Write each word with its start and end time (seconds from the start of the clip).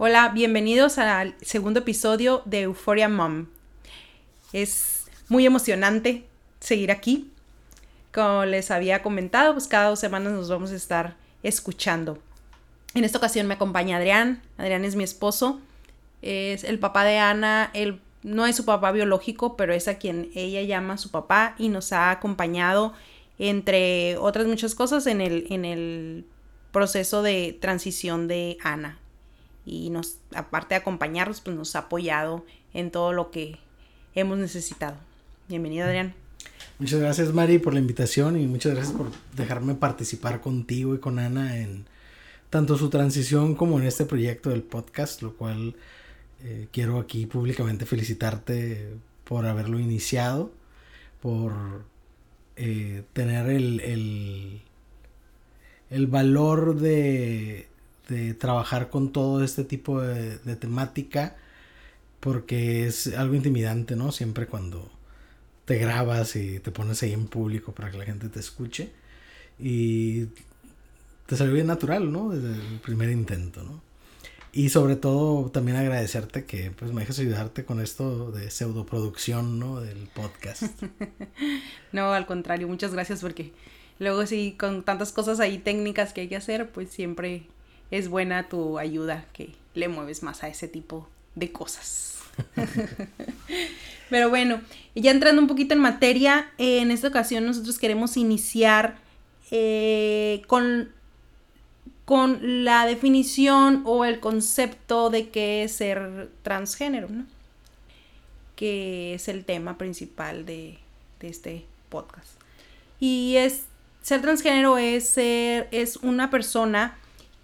Hola, 0.00 0.28
bienvenidos 0.28 0.96
al 0.98 1.34
segundo 1.40 1.80
episodio 1.80 2.42
de 2.44 2.60
Euphoria 2.60 3.08
Mom. 3.08 3.46
Es 4.52 5.08
muy 5.28 5.44
emocionante 5.44 6.24
seguir 6.60 6.92
aquí. 6.92 7.32
Como 8.14 8.44
les 8.44 8.70
había 8.70 9.02
comentado, 9.02 9.54
pues 9.54 9.66
cada 9.66 9.88
dos 9.88 9.98
semanas 9.98 10.34
nos 10.34 10.48
vamos 10.48 10.70
a 10.70 10.76
estar 10.76 11.16
escuchando. 11.42 12.16
En 12.94 13.02
esta 13.02 13.18
ocasión 13.18 13.48
me 13.48 13.54
acompaña 13.54 13.96
Adrián. 13.96 14.40
Adrián 14.56 14.84
es 14.84 14.94
mi 14.94 15.02
esposo. 15.02 15.60
Es 16.22 16.62
el 16.62 16.78
papá 16.78 17.02
de 17.02 17.18
Ana. 17.18 17.72
Él 17.74 18.00
no 18.22 18.46
es 18.46 18.54
su 18.54 18.64
papá 18.64 18.92
biológico, 18.92 19.56
pero 19.56 19.74
es 19.74 19.88
a 19.88 19.98
quien 19.98 20.30
ella 20.36 20.62
llama 20.62 20.96
su 20.96 21.10
papá 21.10 21.56
y 21.58 21.70
nos 21.70 21.92
ha 21.92 22.12
acompañado 22.12 22.94
entre 23.40 24.16
otras 24.18 24.46
muchas 24.46 24.76
cosas 24.76 25.08
en 25.08 25.20
el, 25.20 25.48
en 25.50 25.64
el 25.64 26.24
proceso 26.70 27.22
de 27.22 27.58
transición 27.60 28.28
de 28.28 28.58
Ana 28.62 29.00
y 29.68 29.90
nos, 29.90 30.18
aparte 30.34 30.74
de 30.74 30.80
acompañarnos, 30.80 31.40
pues 31.40 31.56
nos 31.56 31.76
ha 31.76 31.80
apoyado 31.80 32.44
en 32.72 32.90
todo 32.90 33.12
lo 33.12 33.30
que 33.30 33.58
hemos 34.14 34.38
necesitado. 34.38 34.96
Bienvenido, 35.48 35.86
Adrián. 35.86 36.14
Muchas 36.78 37.00
gracias, 37.00 37.34
Mari, 37.34 37.58
por 37.58 37.74
la 37.74 37.80
invitación 37.80 38.40
y 38.40 38.46
muchas 38.46 38.74
gracias 38.74 38.96
por 38.96 39.10
dejarme 39.36 39.74
participar 39.74 40.40
contigo 40.40 40.94
y 40.94 40.98
con 40.98 41.18
Ana 41.18 41.58
en 41.58 41.84
tanto 42.50 42.78
su 42.78 42.88
transición 42.88 43.54
como 43.54 43.78
en 43.78 43.86
este 43.86 44.04
proyecto 44.04 44.50
del 44.50 44.62
podcast, 44.62 45.20
lo 45.22 45.34
cual 45.34 45.74
eh, 46.42 46.68
quiero 46.72 46.98
aquí 46.98 47.26
públicamente 47.26 47.84
felicitarte 47.84 48.88
por 49.24 49.44
haberlo 49.44 49.78
iniciado, 49.78 50.50
por 51.20 51.52
eh, 52.56 53.02
tener 53.12 53.50
el, 53.50 53.80
el, 53.80 54.62
el 55.90 56.06
valor 56.06 56.76
de 56.76 57.68
de 58.08 58.34
trabajar 58.34 58.88
con 58.88 59.12
todo 59.12 59.44
este 59.44 59.64
tipo 59.64 60.00
de, 60.00 60.38
temática 60.56 61.36
porque 62.20 62.86
es 62.86 63.06
algo 63.14 63.34
intimidante, 63.34 63.94
¿no? 63.94 64.10
Siempre 64.10 64.46
cuando 64.46 64.90
te 65.66 65.78
grabas 65.78 66.34
y 66.34 66.58
te 66.58 66.72
pones 66.72 67.02
ahí 67.02 67.12
en 67.12 67.28
público 67.28 67.72
para 67.72 67.90
que 67.90 67.98
la 67.98 68.04
gente 68.04 68.28
te 68.28 68.40
escuche 68.40 68.90
y 69.58 70.26
te 71.26 71.36
salió 71.36 71.52
bien 71.52 71.66
natural, 71.66 72.10
¿no? 72.10 72.30
Desde 72.30 72.54
el 72.54 72.80
primer 72.80 73.10
intento, 73.10 73.62
¿no? 73.62 73.80
Y 74.50 74.70
sobre 74.70 74.96
todo 74.96 75.50
también 75.50 75.76
agradecerte 75.76 76.44
que 76.44 76.70
pues 76.70 76.90
me 76.92 77.02
dejes 77.02 77.18
ayudarte 77.18 77.64
con 77.64 77.80
esto 77.80 78.32
de 78.32 78.50
pseudoproducción, 78.50 79.58
¿no? 79.58 79.80
Del 79.80 80.08
podcast. 80.14 80.62
no, 81.92 82.12
al 82.14 82.26
contrario, 82.26 82.66
muchas 82.66 82.92
gracias 82.92 83.20
porque 83.20 83.52
luego 83.98 84.26
sí, 84.26 84.56
con 84.58 84.82
tantas 84.82 85.12
cosas 85.12 85.38
ahí 85.38 85.58
técnicas 85.58 86.14
que 86.14 86.22
hay 86.22 86.28
que 86.28 86.36
hacer, 86.36 86.70
pues 86.70 86.88
siempre 86.88 87.46
es 87.90 88.08
buena 88.08 88.48
tu 88.48 88.78
ayuda 88.78 89.24
que 89.32 89.52
le 89.74 89.88
mueves 89.88 90.22
más 90.22 90.42
a 90.42 90.48
ese 90.48 90.68
tipo 90.68 91.08
de 91.34 91.52
cosas. 91.52 92.18
Pero 94.10 94.30
bueno, 94.30 94.60
ya 94.94 95.10
entrando 95.10 95.40
un 95.40 95.48
poquito 95.48 95.74
en 95.74 95.80
materia, 95.80 96.50
en 96.58 96.90
esta 96.90 97.08
ocasión 97.08 97.44
nosotros 97.44 97.78
queremos 97.78 98.16
iniciar 98.16 98.96
eh, 99.50 100.42
con, 100.46 100.90
con 102.04 102.64
la 102.64 102.86
definición 102.86 103.82
o 103.84 104.04
el 104.04 104.20
concepto 104.20 105.10
de 105.10 105.28
qué 105.28 105.64
es 105.64 105.72
ser 105.72 106.30
transgénero, 106.42 107.08
¿no? 107.08 107.26
Que 108.56 109.14
es 109.14 109.28
el 109.28 109.44
tema 109.44 109.78
principal 109.78 110.46
de, 110.46 110.78
de 111.20 111.28
este 111.28 111.64
podcast. 111.90 112.28
Y 112.98 113.36
es, 113.36 113.64
ser 114.02 114.22
transgénero 114.22 114.78
es 114.78 115.08
ser, 115.08 115.68
es 115.70 115.96
una 115.96 116.30
persona 116.30 116.96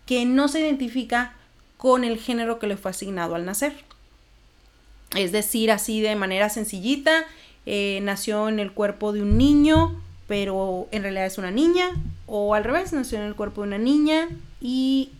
que 0.07 0.25
no 0.25 0.49
se 0.49 0.61
identifica 0.61 1.35
con 1.77 2.05
el 2.05 2.19
género 2.19 2.59
que 2.59 2.67
le 2.67 2.77
fue 2.77 2.91
asignado 2.91 3.35
al 3.35 3.45
nacer. 3.45 3.75
Es 5.15 5.33
decir, 5.33 5.71
así 5.71 6.01
de 6.01 6.17
manera 6.17 6.49
sencillita, 6.49 7.25
eh, 7.67 8.01
nació 8.03 8.49
en 8.49 8.59
el 8.59 8.73
cuerpo 8.73 9.13
de 9.13 9.23
un 9.23 9.39
niño, 9.39 10.01
pero 10.27 10.89
en 10.91 11.03
realidad 11.03 11.27
es 11.27 11.39
una 11.39 11.51
niña, 11.51 11.91
o 12.27 12.55
al 12.55 12.65
revés, 12.65 12.93
nació 12.93 13.19
en 13.19 13.25
el 13.25 13.35
cuerpo 13.35 13.63
de 13.63 13.69
una 13.69 13.79
niña 13.79 14.29
y 14.61 15.11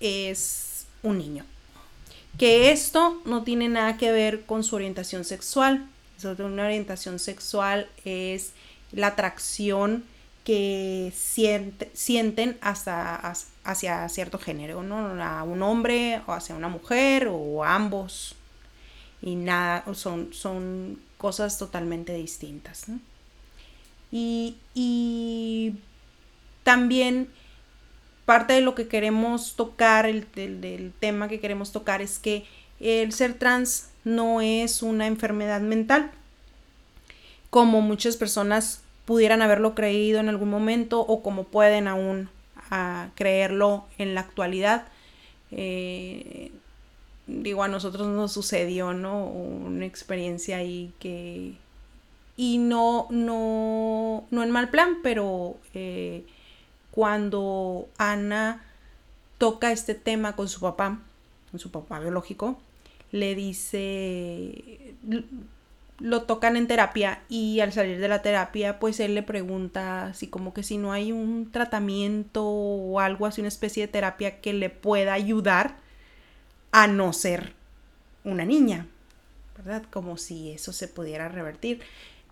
es 0.00 0.86
un 1.02 1.18
niño. 1.18 1.44
Que 2.38 2.70
esto 2.70 3.20
no 3.24 3.42
tiene 3.42 3.68
nada 3.68 3.96
que 3.96 4.12
ver 4.12 4.42
con 4.42 4.62
su 4.62 4.76
orientación 4.76 5.24
sexual. 5.24 5.86
Una 6.38 6.64
orientación 6.64 7.18
sexual 7.18 7.88
es 8.04 8.52
la 8.92 9.08
atracción 9.08 10.04
que 10.48 11.12
sienten 11.14 12.56
hasta, 12.62 13.34
hacia 13.64 14.08
cierto 14.08 14.38
género, 14.38 14.82
¿no? 14.82 15.22
A 15.22 15.42
un 15.42 15.62
hombre 15.62 16.22
o 16.26 16.32
hacia 16.32 16.54
una 16.54 16.68
mujer 16.68 17.28
o 17.30 17.62
ambos. 17.64 18.34
Y 19.20 19.34
nada, 19.34 19.84
son, 19.92 20.32
son 20.32 21.02
cosas 21.18 21.58
totalmente 21.58 22.14
distintas. 22.14 22.86
Y, 24.10 25.74
también 26.62 27.28
parte 28.24 28.54
de 28.54 28.62
lo 28.62 28.74
que 28.74 28.88
queremos 28.88 29.54
tocar, 29.54 30.06
el, 30.06 30.26
del 30.32 30.94
tema 30.98 31.28
que 31.28 31.40
queremos 31.40 31.72
tocar 31.72 32.00
es 32.00 32.18
que 32.18 32.46
el 32.80 33.12
ser 33.12 33.34
trans 33.34 33.90
no 34.02 34.40
es 34.40 34.80
una 34.80 35.08
enfermedad 35.08 35.60
mental, 35.60 36.10
como 37.50 37.82
muchas 37.82 38.16
personas 38.16 38.80
pudieran 39.08 39.40
haberlo 39.40 39.74
creído 39.74 40.20
en 40.20 40.28
algún 40.28 40.50
momento 40.50 41.00
o 41.00 41.22
como 41.22 41.44
pueden 41.44 41.88
aún 41.88 42.28
a 42.70 43.08
creerlo 43.14 43.86
en 43.96 44.14
la 44.14 44.20
actualidad. 44.20 44.84
Eh, 45.50 46.52
digo, 47.26 47.62
a 47.62 47.68
nosotros 47.68 48.06
nos 48.08 48.32
sucedió, 48.32 48.92
¿no? 48.92 49.24
Una 49.24 49.86
experiencia 49.86 50.58
ahí 50.58 50.92
que... 50.98 51.54
Y 52.36 52.58
no, 52.58 53.06
no, 53.08 54.26
no 54.30 54.42
en 54.42 54.50
mal 54.50 54.68
plan, 54.68 54.98
pero 55.02 55.56
eh, 55.72 56.26
cuando 56.90 57.88
Ana 57.96 58.62
toca 59.38 59.72
este 59.72 59.94
tema 59.94 60.36
con 60.36 60.50
su 60.50 60.60
papá, 60.60 61.00
con 61.50 61.58
su 61.58 61.70
papá 61.70 61.98
biológico, 61.98 62.58
le 63.10 63.34
dice, 63.34 64.94
lo 66.00 66.22
tocan 66.22 66.56
en 66.56 66.68
terapia 66.68 67.22
y 67.28 67.60
al 67.60 67.72
salir 67.72 67.98
de 67.98 68.08
la 68.08 68.22
terapia 68.22 68.78
pues 68.78 69.00
él 69.00 69.14
le 69.14 69.22
pregunta 69.22 70.06
así 70.06 70.28
como 70.28 70.54
que 70.54 70.62
si 70.62 70.78
no 70.78 70.92
hay 70.92 71.10
un 71.10 71.50
tratamiento 71.50 72.44
o 72.46 73.00
algo 73.00 73.26
así, 73.26 73.40
una 73.40 73.48
especie 73.48 73.86
de 73.86 73.92
terapia 73.92 74.40
que 74.40 74.52
le 74.52 74.70
pueda 74.70 75.12
ayudar 75.12 75.76
a 76.70 76.86
no 76.86 77.12
ser 77.12 77.52
una 78.24 78.44
niña, 78.44 78.86
¿verdad? 79.56 79.84
Como 79.90 80.16
si 80.16 80.50
eso 80.50 80.72
se 80.72 80.88
pudiera 80.88 81.28
revertir. 81.28 81.80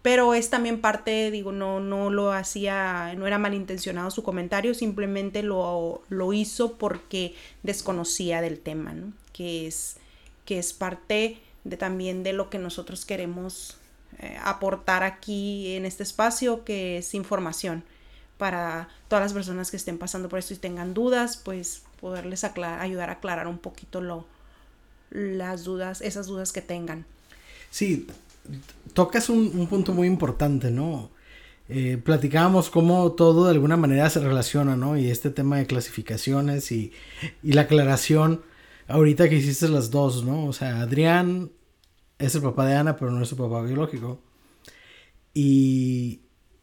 Pero 0.03 0.35
es 0.35 0.51
también 0.51 0.81
parte, 0.81 1.33
digo, 1.33 1.51
no, 1.51 1.81
no 1.81 2.11
lo 2.11 2.31
hacía, 2.31 3.13
no 3.17 3.27
era 3.27 3.39
malintencionado 3.39 4.13
su 4.13 4.23
comentario, 4.23 4.73
simplemente 4.73 5.43
lo, 5.43 6.03
lo 6.09 6.33
hizo 6.33 6.75
porque 6.75 7.35
desconocía 7.65 8.41
del 8.41 8.61
tema, 8.61 8.93
¿no? 8.93 9.13
Que 9.33 9.67
es, 9.67 9.97
que 10.45 10.61
es 10.61 10.73
parte 10.73 11.41
de 11.69 11.77
también 11.77 12.23
de 12.23 12.33
lo 12.33 12.49
que 12.51 12.59
nosotros 12.59 13.05
queremos 13.05 13.77
eh, 14.19 14.37
aportar 14.43 15.03
aquí 15.03 15.75
en 15.75 15.85
este 15.85 16.03
espacio, 16.03 16.65
que 16.65 16.99
es 16.99 17.13
información 17.15 17.85
para 18.39 18.89
todas 19.09 19.25
las 19.25 19.33
personas 19.33 19.71
que 19.71 19.77
estén 19.77 19.99
pasando 19.99 20.29
por 20.29 20.39
esto 20.39 20.55
y 20.55 20.59
tengan 20.59 20.95
dudas, 20.95 21.37
pues 21.37 21.83
poderles 22.01 22.45
ayudar 22.45 23.11
a 23.11 23.15
aclarar 23.15 23.47
un 23.47 23.59
poquito 23.59 24.01
lo, 24.01 24.27
las 25.11 25.65
dudas, 25.65 26.01
esas 26.03 26.27
dudas 26.27 26.53
que 26.53 26.63
tengan. 26.63 27.05
Sí, 27.71 28.07
tocas 28.93 29.29
un, 29.29 29.67
punto 29.67 29.93
muy 29.93 30.07
importante, 30.07 30.71
¿no? 30.71 31.11
Eh, 31.69 32.01
platicábamos 32.03 32.71
cómo 32.71 33.13
todo 33.13 33.47
de 33.47 33.51
alguna 33.51 33.77
manera 33.77 34.09
se 34.09 34.21
relaciona, 34.21 34.77
¿no? 34.77 34.97
Y 34.97 35.11
este 35.11 35.31
tema 35.31 35.59
de 35.59 35.67
clasificaciones 35.67 36.71
y, 36.71 36.93
y 37.43 37.53
la 37.53 37.63
aclaración, 37.63 38.43
ahorita 38.87 39.29
que 39.29 39.37
hiciste 39.37 39.69
las 39.69 39.91
dos, 39.91 40.25
¿no? 40.25 40.47
O 40.47 40.53
sea, 40.53 40.81
Adrián 40.81 41.51
es 42.19 42.35
el 42.35 42.43
papá 42.43 42.67
de 42.67 42.75
Ana, 42.77 42.97
pero 42.97 43.11
no 43.11 43.23
es 43.23 43.29
su 43.29 43.37
papá 43.37 43.63
biológico. 43.63 44.21
Y 45.35 46.23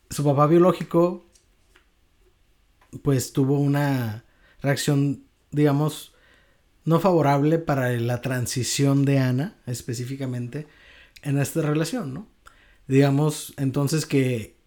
su 0.10 0.24
papá 0.24 0.48
biológico, 0.48 1.26
pues 3.04 3.34
tuvo 3.34 3.60
una 3.60 4.26
reacción, 4.62 5.24
digamos, 5.52 6.14
no 6.86 7.00
favorable 7.00 7.60
para 7.60 7.92
la 7.92 8.22
transición 8.22 9.06
de 9.06 9.20
Ana, 9.20 9.58
específicamente, 9.66 10.68
en 11.22 11.38
esta 11.38 11.62
relación, 11.62 12.14
¿no? 12.14 12.28
Digamos, 12.88 13.54
entonces 13.58 14.06
que, 14.06 14.58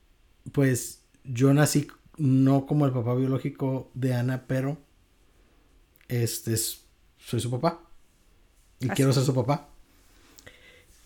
pues, 0.53 1.03
yo 1.25 1.53
nací 1.53 1.89
no 2.17 2.67
como 2.67 2.87
el 2.87 2.93
papá 2.93 3.15
biológico 3.15 3.91
de 3.95 4.15
Ana, 4.15 4.45
pero, 4.47 4.79
este, 6.09 6.55
es, 6.55 6.85
soy 7.19 7.41
su 7.41 7.51
papá. 7.51 7.83
Y 8.81 8.89
quiero 8.89 9.13
ser 9.13 9.25
su 9.25 9.35
papá. 9.35 9.69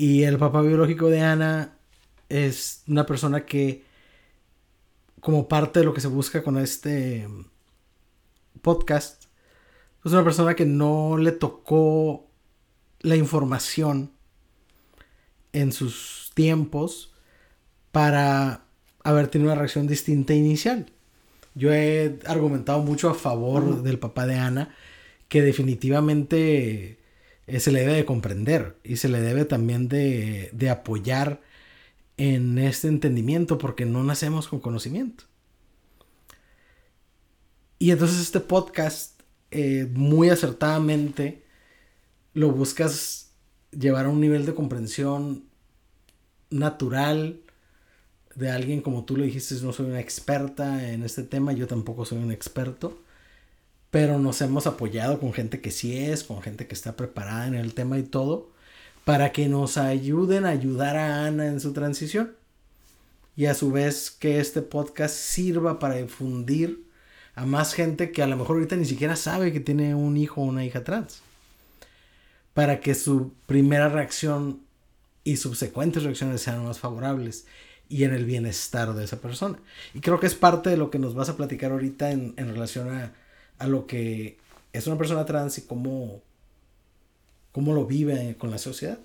Y 0.00 0.22
el 0.22 0.38
papá 0.38 0.62
biológico 0.62 1.10
de 1.10 1.20
Ana 1.20 1.76
es 2.30 2.84
una 2.88 3.04
persona 3.04 3.44
que, 3.44 3.84
como 5.20 5.46
parte 5.46 5.80
de 5.80 5.84
lo 5.84 5.92
que 5.92 6.00
se 6.00 6.08
busca 6.08 6.42
con 6.42 6.56
este 6.56 7.28
podcast, 8.62 9.24
Es 10.02 10.12
una 10.12 10.24
persona 10.24 10.54
que 10.54 10.64
no 10.64 11.18
le 11.18 11.32
tocó 11.32 12.30
la 13.00 13.14
información 13.14 14.12
en 15.52 15.70
sus 15.70 16.30
tiempos 16.32 17.12
para 17.92 18.64
haber 19.04 19.28
tenido 19.28 19.52
una 19.52 19.60
reacción 19.60 19.86
distinta 19.86 20.32
inicial. 20.32 20.90
Yo 21.54 21.74
he 21.74 22.20
argumentado 22.24 22.80
mucho 22.80 23.10
a 23.10 23.14
favor 23.14 23.82
del 23.82 23.98
papá 23.98 24.26
de 24.26 24.36
Ana, 24.36 24.74
que 25.28 25.42
definitivamente 25.42 26.99
eh, 27.50 27.60
se 27.60 27.72
le 27.72 27.80
debe 27.80 27.94
de 27.94 28.04
comprender 28.04 28.78
y 28.84 28.96
se 28.96 29.08
le 29.08 29.20
debe 29.20 29.44
también 29.44 29.88
de, 29.88 30.50
de 30.52 30.70
apoyar 30.70 31.40
en 32.16 32.58
este 32.58 32.88
entendimiento 32.88 33.58
porque 33.58 33.86
no 33.86 34.04
nacemos 34.04 34.48
con 34.48 34.60
conocimiento. 34.60 35.24
Y 37.78 37.92
entonces 37.92 38.20
este 38.20 38.40
podcast 38.40 39.22
eh, 39.50 39.88
muy 39.94 40.28
acertadamente 40.28 41.42
lo 42.34 42.52
buscas 42.52 43.32
llevar 43.72 44.06
a 44.06 44.10
un 44.10 44.20
nivel 44.20 44.46
de 44.46 44.54
comprensión 44.54 45.44
natural 46.50 47.40
de 48.34 48.50
alguien 48.50 48.80
como 48.80 49.04
tú 49.04 49.16
lo 49.16 49.24
dijiste, 49.24 49.54
no 49.62 49.72
soy 49.72 49.86
una 49.86 50.00
experta 50.00 50.92
en 50.92 51.02
este 51.02 51.22
tema, 51.22 51.52
yo 51.52 51.66
tampoco 51.66 52.04
soy 52.04 52.18
un 52.18 52.30
experto, 52.30 53.02
pero 53.90 54.18
nos 54.18 54.40
hemos 54.40 54.66
apoyado 54.66 55.18
con 55.18 55.32
gente 55.32 55.60
que 55.60 55.70
sí 55.70 55.96
es, 55.96 56.24
con 56.24 56.42
gente 56.42 56.66
que 56.66 56.74
está 56.74 56.96
preparada 56.96 57.46
en 57.46 57.54
el 57.54 57.74
tema 57.74 57.98
y 57.98 58.02
todo, 58.02 58.50
para 59.04 59.32
que 59.32 59.48
nos 59.48 59.76
ayuden 59.76 60.44
a 60.44 60.50
ayudar 60.50 60.96
a 60.96 61.26
Ana 61.26 61.46
en 61.46 61.60
su 61.60 61.72
transición. 61.72 62.32
Y 63.36 63.46
a 63.46 63.54
su 63.54 63.72
vez 63.72 64.10
que 64.10 64.38
este 64.38 64.60
podcast 64.60 65.14
sirva 65.14 65.78
para 65.78 65.96
difundir 65.96 66.84
a 67.34 67.46
más 67.46 67.74
gente 67.74 68.12
que 68.12 68.22
a 68.22 68.26
lo 68.26 68.36
mejor 68.36 68.56
ahorita 68.56 68.76
ni 68.76 68.84
siquiera 68.84 69.16
sabe 69.16 69.52
que 69.52 69.60
tiene 69.60 69.94
un 69.94 70.16
hijo 70.16 70.42
o 70.42 70.44
una 70.44 70.64
hija 70.64 70.84
trans. 70.84 71.22
Para 72.54 72.80
que 72.80 72.94
su 72.94 73.32
primera 73.46 73.88
reacción 73.88 74.60
y 75.24 75.36
subsecuentes 75.36 76.02
reacciones 76.02 76.42
sean 76.42 76.64
más 76.64 76.78
favorables 76.78 77.46
y 77.88 78.04
en 78.04 78.14
el 78.14 78.24
bienestar 78.24 78.94
de 78.94 79.04
esa 79.04 79.20
persona. 79.20 79.58
Y 79.94 80.00
creo 80.00 80.20
que 80.20 80.26
es 80.26 80.34
parte 80.34 80.70
de 80.70 80.76
lo 80.76 80.90
que 80.90 80.98
nos 80.98 81.14
vas 81.14 81.28
a 81.28 81.36
platicar 81.36 81.72
ahorita 81.72 82.10
en, 82.10 82.36
relación 82.36 82.88
a, 82.88 83.12
a, 83.60 83.66
lo 83.66 83.86
que 83.86 84.38
es 84.72 84.86
una 84.86 84.98
persona 84.98 85.24
trans 85.24 85.58
y 85.58 85.62
cómo, 85.62 86.20
cómo 87.52 87.74
lo 87.74 87.86
vive 87.86 88.36
con 88.38 88.50
la 88.50 88.58
sociedad. 88.58 88.98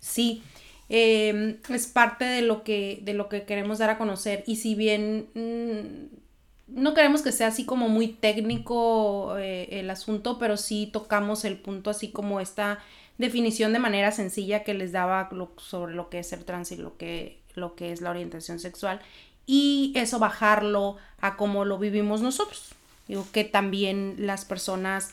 Sí, 0.00 0.42
em, 0.88 1.56
es 1.68 1.86
parte 1.86 2.24
de 2.24 2.42
lo, 2.42 2.64
que, 2.64 3.00
de 3.02 3.14
lo 3.14 3.28
que 3.28 3.44
queremos 3.44 3.78
dar 3.78 3.90
a 3.90 3.98
conocer 3.98 4.44
y 4.46 4.56
si 4.56 4.74
bien 4.74 5.28
mm, 5.34 6.80
no 6.80 6.94
queremos 6.94 7.22
que 7.22 7.32
sea 7.32 7.48
así 7.48 7.64
como 7.64 7.88
muy 7.88 8.08
técnico 8.08 9.36
eh, 9.38 9.80
el 9.80 9.90
asunto, 9.90 10.38
pero 10.38 10.56
sí 10.56 10.88
tocamos 10.92 11.44
el 11.44 11.58
punto 11.58 11.90
así 11.90 12.10
como 12.10 12.40
esta 12.40 12.78
definición 13.18 13.72
de 13.72 13.78
manera 13.78 14.12
sencilla 14.12 14.64
que 14.64 14.74
les 14.74 14.92
daba 14.92 15.28
sobre 15.58 15.94
lo 15.94 16.08
que 16.08 16.20
es 16.20 16.28
ser 16.28 16.44
trans 16.44 16.72
y 16.72 16.76
lo 16.76 16.96
que, 16.96 17.40
lo 17.54 17.74
que 17.74 17.92
es 17.92 18.00
la 18.00 18.10
orientación 18.10 18.58
sexual 18.58 19.00
y 19.46 19.92
eso 19.96 20.18
bajarlo 20.18 20.96
a 21.20 21.36
cómo 21.36 21.64
lo 21.64 21.76
vivimos 21.78 22.22
nosotros. 22.22 22.74
Digo 23.10 23.26
que 23.32 23.44
también 23.44 24.14
las 24.18 24.44
personas 24.44 25.10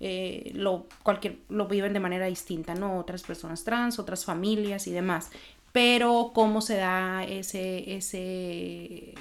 eh, 0.00 0.52
lo, 0.54 0.86
cualquier, 1.02 1.38
lo 1.48 1.66
viven 1.66 1.94
de 1.94 2.00
manera 2.00 2.26
distinta, 2.26 2.74
¿no? 2.74 2.98
Otras 2.98 3.22
personas 3.22 3.64
trans, 3.64 3.98
otras 3.98 4.24
familias 4.24 4.86
y 4.86 4.92
demás. 4.92 5.30
Pero 5.72 6.32
cómo 6.34 6.60
se 6.60 6.76
da 6.76 7.24
ese, 7.24 7.96
ese 7.96 9.14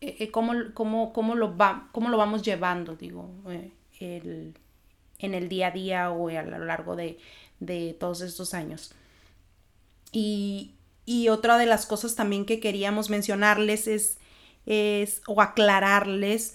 eh, 0.00 0.16
eh, 0.20 0.30
cómo, 0.30 0.54
lo 0.54 1.56
va, 1.56 1.88
cómo 1.92 2.08
lo 2.08 2.16
vamos 2.16 2.42
llevando, 2.42 2.96
digo, 2.96 3.28
eh, 4.00 4.52
en 5.18 5.34
el 5.34 5.48
día 5.50 5.66
a 5.66 5.70
día 5.72 6.10
o 6.10 6.28
a 6.28 6.42
lo 6.42 6.64
largo 6.64 6.96
de, 6.96 7.18
todos 7.98 8.22
estos 8.22 8.54
años. 8.54 8.94
Y, 10.12 10.74
otra 11.28 11.58
de 11.58 11.66
las 11.66 11.86
cosas 11.86 12.14
también 12.14 12.46
que 12.46 12.60
queríamos 12.60 13.10
mencionarles 13.10 13.88
es, 13.88 14.18
es 14.64 15.22
o 15.26 15.42
aclararles 15.42 16.54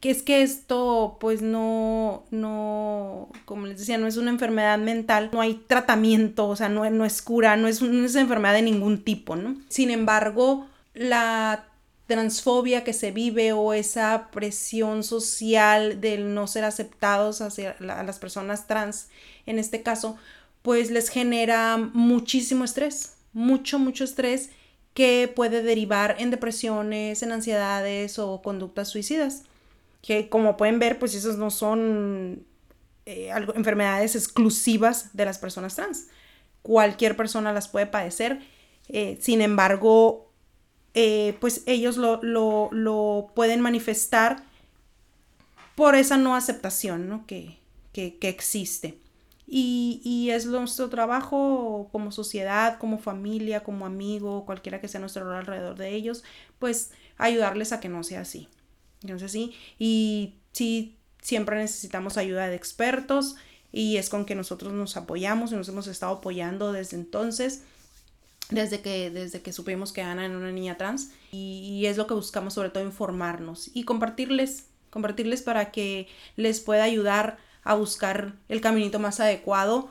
que 0.00 0.10
es 0.10 0.22
que 0.22 0.42
esto 0.42 1.16
pues 1.20 1.42
no, 1.42 2.24
no, 2.30 3.30
como 3.44 3.66
les 3.66 3.78
decía, 3.78 3.98
no 3.98 4.06
es 4.06 4.16
una 4.16 4.30
enfermedad 4.30 4.78
mental, 4.78 5.30
no 5.32 5.40
hay 5.40 5.54
tratamiento, 5.66 6.48
o 6.48 6.56
sea, 6.56 6.68
no, 6.68 6.88
no 6.90 7.04
es 7.04 7.22
cura, 7.22 7.56
no 7.56 7.68
es, 7.68 7.80
no 7.82 8.04
es 8.04 8.14
enfermedad 8.14 8.54
de 8.54 8.62
ningún 8.62 9.02
tipo, 9.02 9.36
¿no? 9.36 9.56
Sin 9.68 9.90
embargo, 9.90 10.66
la 10.94 11.66
transfobia 12.06 12.84
que 12.84 12.92
se 12.92 13.12
vive 13.12 13.52
o 13.52 13.72
esa 13.72 14.28
presión 14.30 15.04
social 15.04 16.00
del 16.00 16.34
no 16.34 16.46
ser 16.46 16.64
aceptados 16.64 17.40
hacia 17.40 17.76
las 17.80 18.18
personas 18.18 18.66
trans, 18.66 19.08
en 19.46 19.58
este 19.58 19.82
caso, 19.82 20.16
pues 20.62 20.90
les 20.90 21.08
genera 21.08 21.78
muchísimo 21.78 22.64
estrés, 22.64 23.14
mucho, 23.32 23.78
mucho 23.78 24.04
estrés 24.04 24.50
que 24.94 25.30
puede 25.34 25.62
derivar 25.62 26.16
en 26.18 26.30
depresiones, 26.30 27.22
en 27.22 27.32
ansiedades 27.32 28.18
o 28.18 28.40
conductas 28.42 28.88
suicidas. 28.88 29.42
Que 30.00 30.28
como 30.28 30.56
pueden 30.56 30.78
ver, 30.78 30.98
pues 30.98 31.14
esas 31.14 31.36
no 31.36 31.50
son 31.50 32.46
eh, 33.06 33.30
enfermedades 33.54 34.14
exclusivas 34.14 35.14
de 35.14 35.24
las 35.24 35.38
personas 35.38 35.74
trans. 35.74 36.06
Cualquier 36.62 37.16
persona 37.16 37.52
las 37.52 37.68
puede 37.68 37.86
padecer. 37.86 38.40
Eh, 38.88 39.18
sin 39.20 39.42
embargo, 39.42 40.30
eh, 40.94 41.36
pues 41.40 41.64
ellos 41.66 41.96
lo, 41.96 43.32
pueden 43.34 43.60
manifestar 43.60 44.44
por 45.74 45.96
esa 45.96 46.16
no 46.16 46.36
aceptación 46.36 47.24
que, 47.26 47.58
existe. 47.92 48.98
Y, 49.46 50.30
es 50.30 50.46
nuestro 50.46 50.88
trabajo 50.88 51.88
como 51.92 52.10
sociedad, 52.10 52.78
como 52.78 52.98
familia, 52.98 53.62
como 53.62 53.86
amigo, 53.86 54.46
cualquiera 54.46 54.80
que 54.80 54.88
sea 54.88 55.00
nuestro 55.00 55.24
rol 55.24 55.36
alrededor 55.36 55.76
de 55.76 55.90
ellos, 55.90 56.24
pues 56.58 56.90
ayudarles 57.18 57.72
a 57.72 57.80
que 57.80 57.88
no 57.88 58.02
sea 58.02 58.22
así. 58.22 58.48
Entonces 59.02 59.30
sí, 59.30 59.54
y 59.78 60.36
sí, 60.52 60.96
siempre 61.20 61.56
necesitamos 61.56 62.16
ayuda 62.16 62.48
de 62.48 62.56
expertos 62.56 63.36
y 63.70 63.98
es 63.98 64.08
con 64.08 64.24
que 64.24 64.34
nosotros 64.34 64.72
nos 64.72 64.96
apoyamos 64.96 65.52
y 65.52 65.56
nos 65.56 65.68
hemos 65.68 65.86
estado 65.88 66.14
apoyando 66.14 66.72
desde 66.72 66.96
entonces 66.96 67.62
desde 68.50 68.80
que, 68.80 69.10
desde 69.10 69.42
que 69.42 69.52
supimos 69.52 69.92
que 69.92 70.02
Ana 70.02 70.26
era 70.26 70.36
una 70.36 70.52
niña 70.52 70.76
trans 70.76 71.12
y, 71.32 71.84
es 71.86 71.96
lo 71.96 72.06
que 72.06 72.14
buscamos 72.14 72.54
sobre 72.54 72.70
todo 72.70 72.84
informarnos 72.84 73.70
y 73.74 73.84
compartirles, 73.84 74.66
compartirles 74.90 75.42
para 75.42 75.70
que 75.70 76.08
les 76.36 76.60
pueda 76.60 76.84
ayudar 76.84 77.38
a 77.64 77.74
buscar 77.74 78.34
el 78.48 78.60
caminito 78.60 78.98
más 78.98 79.20
adecuado 79.20 79.88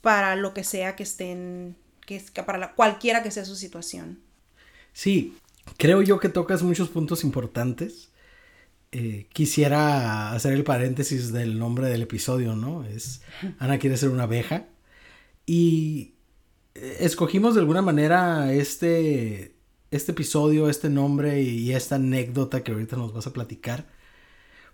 para 0.00 0.36
lo 0.36 0.54
que 0.54 0.64
sea 0.64 0.96
que 0.96 1.02
estén, 1.02 1.76
que, 2.06 2.20
para 2.44 2.58
la, 2.58 2.74
cualquiera 2.74 3.22
que 3.22 3.30
sea 3.30 3.44
su 3.44 3.56
situación. 3.56 4.18
Sí, 4.92 5.36
creo 5.76 6.02
yo 6.02 6.18
que 6.18 6.28
tocas 6.28 6.62
muchos 6.62 6.88
puntos 6.88 7.22
importantes. 7.22 8.08
Eh, 8.92 9.28
quisiera 9.32 10.32
hacer 10.32 10.52
el 10.52 10.64
paréntesis 10.64 11.32
del 11.32 11.58
nombre 11.58 11.88
del 11.88 12.02
episodio, 12.02 12.56
¿no? 12.56 12.84
Es 12.84 13.22
Ana 13.58 13.78
quiere 13.78 13.96
ser 13.96 14.08
una 14.08 14.24
abeja. 14.24 14.66
Y 15.46 16.14
escogimos 16.74 17.54
de 17.54 17.60
alguna 17.60 17.82
manera 17.82 18.52
este, 18.52 19.54
este 19.90 20.12
episodio, 20.12 20.68
este 20.68 20.88
nombre 20.88 21.42
y 21.42 21.72
esta 21.72 21.96
anécdota 21.96 22.62
que 22.62 22.72
ahorita 22.72 22.96
nos 22.96 23.12
vas 23.12 23.26
a 23.26 23.32
platicar, 23.32 23.86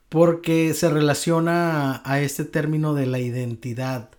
porque 0.08 0.74
se 0.74 0.88
relaciona 0.88 2.02
a, 2.04 2.20
este 2.20 2.44
término 2.44 2.94
de 2.94 3.06
la 3.06 3.18
identidad, 3.18 4.10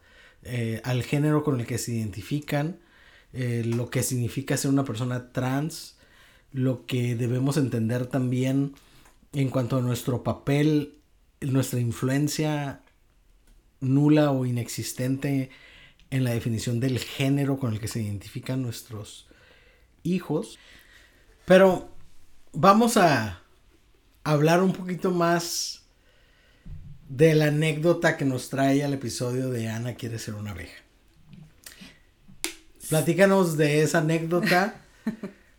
eh, 0.44 0.82
al 0.84 1.04
género 1.04 1.44
con 1.44 1.60
el 1.60 1.66
que 1.66 1.78
se 1.78 1.94
identifican, 1.94 2.80
eh, 3.34 3.64
lo 3.66 3.90
que 3.90 4.04
significa 4.04 4.58
ser 4.58 4.72
una 4.72 4.86
persona 4.86 5.32
trans, 5.32 5.98
lo 6.52 6.86
que 6.86 7.16
debemos 7.16 7.58
entender 7.58 8.08
también 8.08 8.74
en 9.34 9.50
cuanto 9.50 9.78
a 9.78 9.82
nuestro 9.82 10.24
papel, 10.24 11.00
nuestra 11.42 11.80
influencia 11.80 12.82
nula 13.80 14.32
o 14.32 14.46
inexistente 14.46 15.52
en 16.10 16.24
la 16.24 16.32
definición 16.32 16.80
del 16.80 17.00
género 17.00 17.60
con 17.60 17.74
el 17.74 17.80
que 17.80 17.88
se 17.88 18.02
identifican 18.02 18.62
nuestros 18.62 19.28
hijos. 20.04 20.58
Pero 21.46 21.90
vamos 22.54 22.98
a 22.98 23.42
hablar 24.24 24.62
un 24.62 24.74
poquito 24.74 25.12
más 25.12 25.77
de 27.10 27.36
la 27.36 27.48
anécdota 27.48 28.18
que 28.18 28.26
nos 28.26 28.50
trae 28.50 28.84
al 28.84 28.94
episodio 28.94 29.50
de 29.50 29.70
Ana 29.70 29.96
quiere 29.96 30.20
ser 30.20 30.36
una 30.36 30.52
abeja. 30.52 30.84
Platícanos 32.90 33.58
de 33.58 33.82
esa 33.82 34.00
anécdota. 34.00 34.82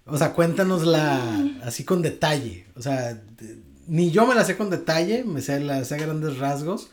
O 0.06 0.16
sea, 0.16 0.32
cuéntanosla 0.32 1.20
así 1.64 1.84
con 1.84 2.00
detalle. 2.00 2.66
O 2.74 2.82
sea, 2.82 3.20
ni 3.86 4.10
yo 4.10 4.26
me 4.26 4.34
la 4.34 4.44
sé 4.44 4.56
con 4.56 4.70
detalle, 4.70 5.24
me 5.24 5.42
sé, 5.42 5.60
la 5.60 5.84
sé 5.84 5.96
a 5.96 5.98
grandes 5.98 6.38
rasgos. 6.38 6.90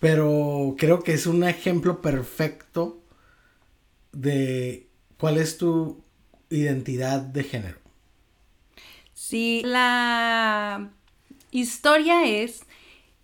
Pero 0.00 0.76
creo 0.78 1.02
que 1.02 1.14
es 1.14 1.26
un 1.26 1.44
ejemplo 1.44 2.00
perfecto 2.02 3.02
de 4.12 4.86
cuál 5.18 5.38
es 5.38 5.58
tu 5.58 6.02
identidad 6.50 7.20
de 7.20 7.44
género. 7.44 7.78
Sí, 9.14 9.62
la 9.64 10.90
historia 11.50 12.26
es 12.26 12.65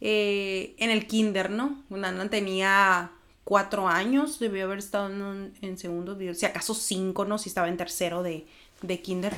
eh, 0.05 0.75
en 0.79 0.91
el 0.91 1.07
kinder, 1.07 1.49
¿no? 1.49 1.81
Ana 1.93 2.29
tenía 2.29 3.13
cuatro 3.45 3.87
años, 3.87 4.41
debió 4.41 4.65
haber 4.65 4.79
estado 4.79 5.07
en, 5.07 5.79
segundo, 5.79 6.19
si 6.35 6.45
acaso 6.45 6.75
cinco, 6.75 7.25
¿no? 7.25 7.39
Si 7.39 7.49
estaba 7.49 7.69
en 7.69 7.77
tercero 7.77 8.25
de, 8.25 8.45
de 8.83 9.01
kinder. 9.01 9.33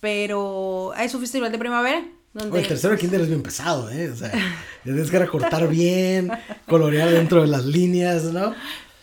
Pero 0.00 0.94
es 0.94 1.14
un 1.14 1.20
festival 1.20 1.52
de 1.52 1.58
primavera. 1.58 2.02
Donde... 2.32 2.60
el 2.60 2.66
tercero 2.66 2.94
de 2.94 2.98
kinder 2.98 3.20
es 3.20 3.28
bien 3.28 3.42
pesado, 3.42 3.90
¿eh? 3.90 4.08
O 4.10 4.16
sea, 4.16 4.32
tienes 4.84 5.10
que 5.10 5.18
recortar 5.18 5.68
bien, 5.68 6.30
colorear 6.66 7.10
dentro 7.10 7.42
de 7.42 7.48
las 7.48 7.66
líneas, 7.66 8.24
¿no? 8.24 8.54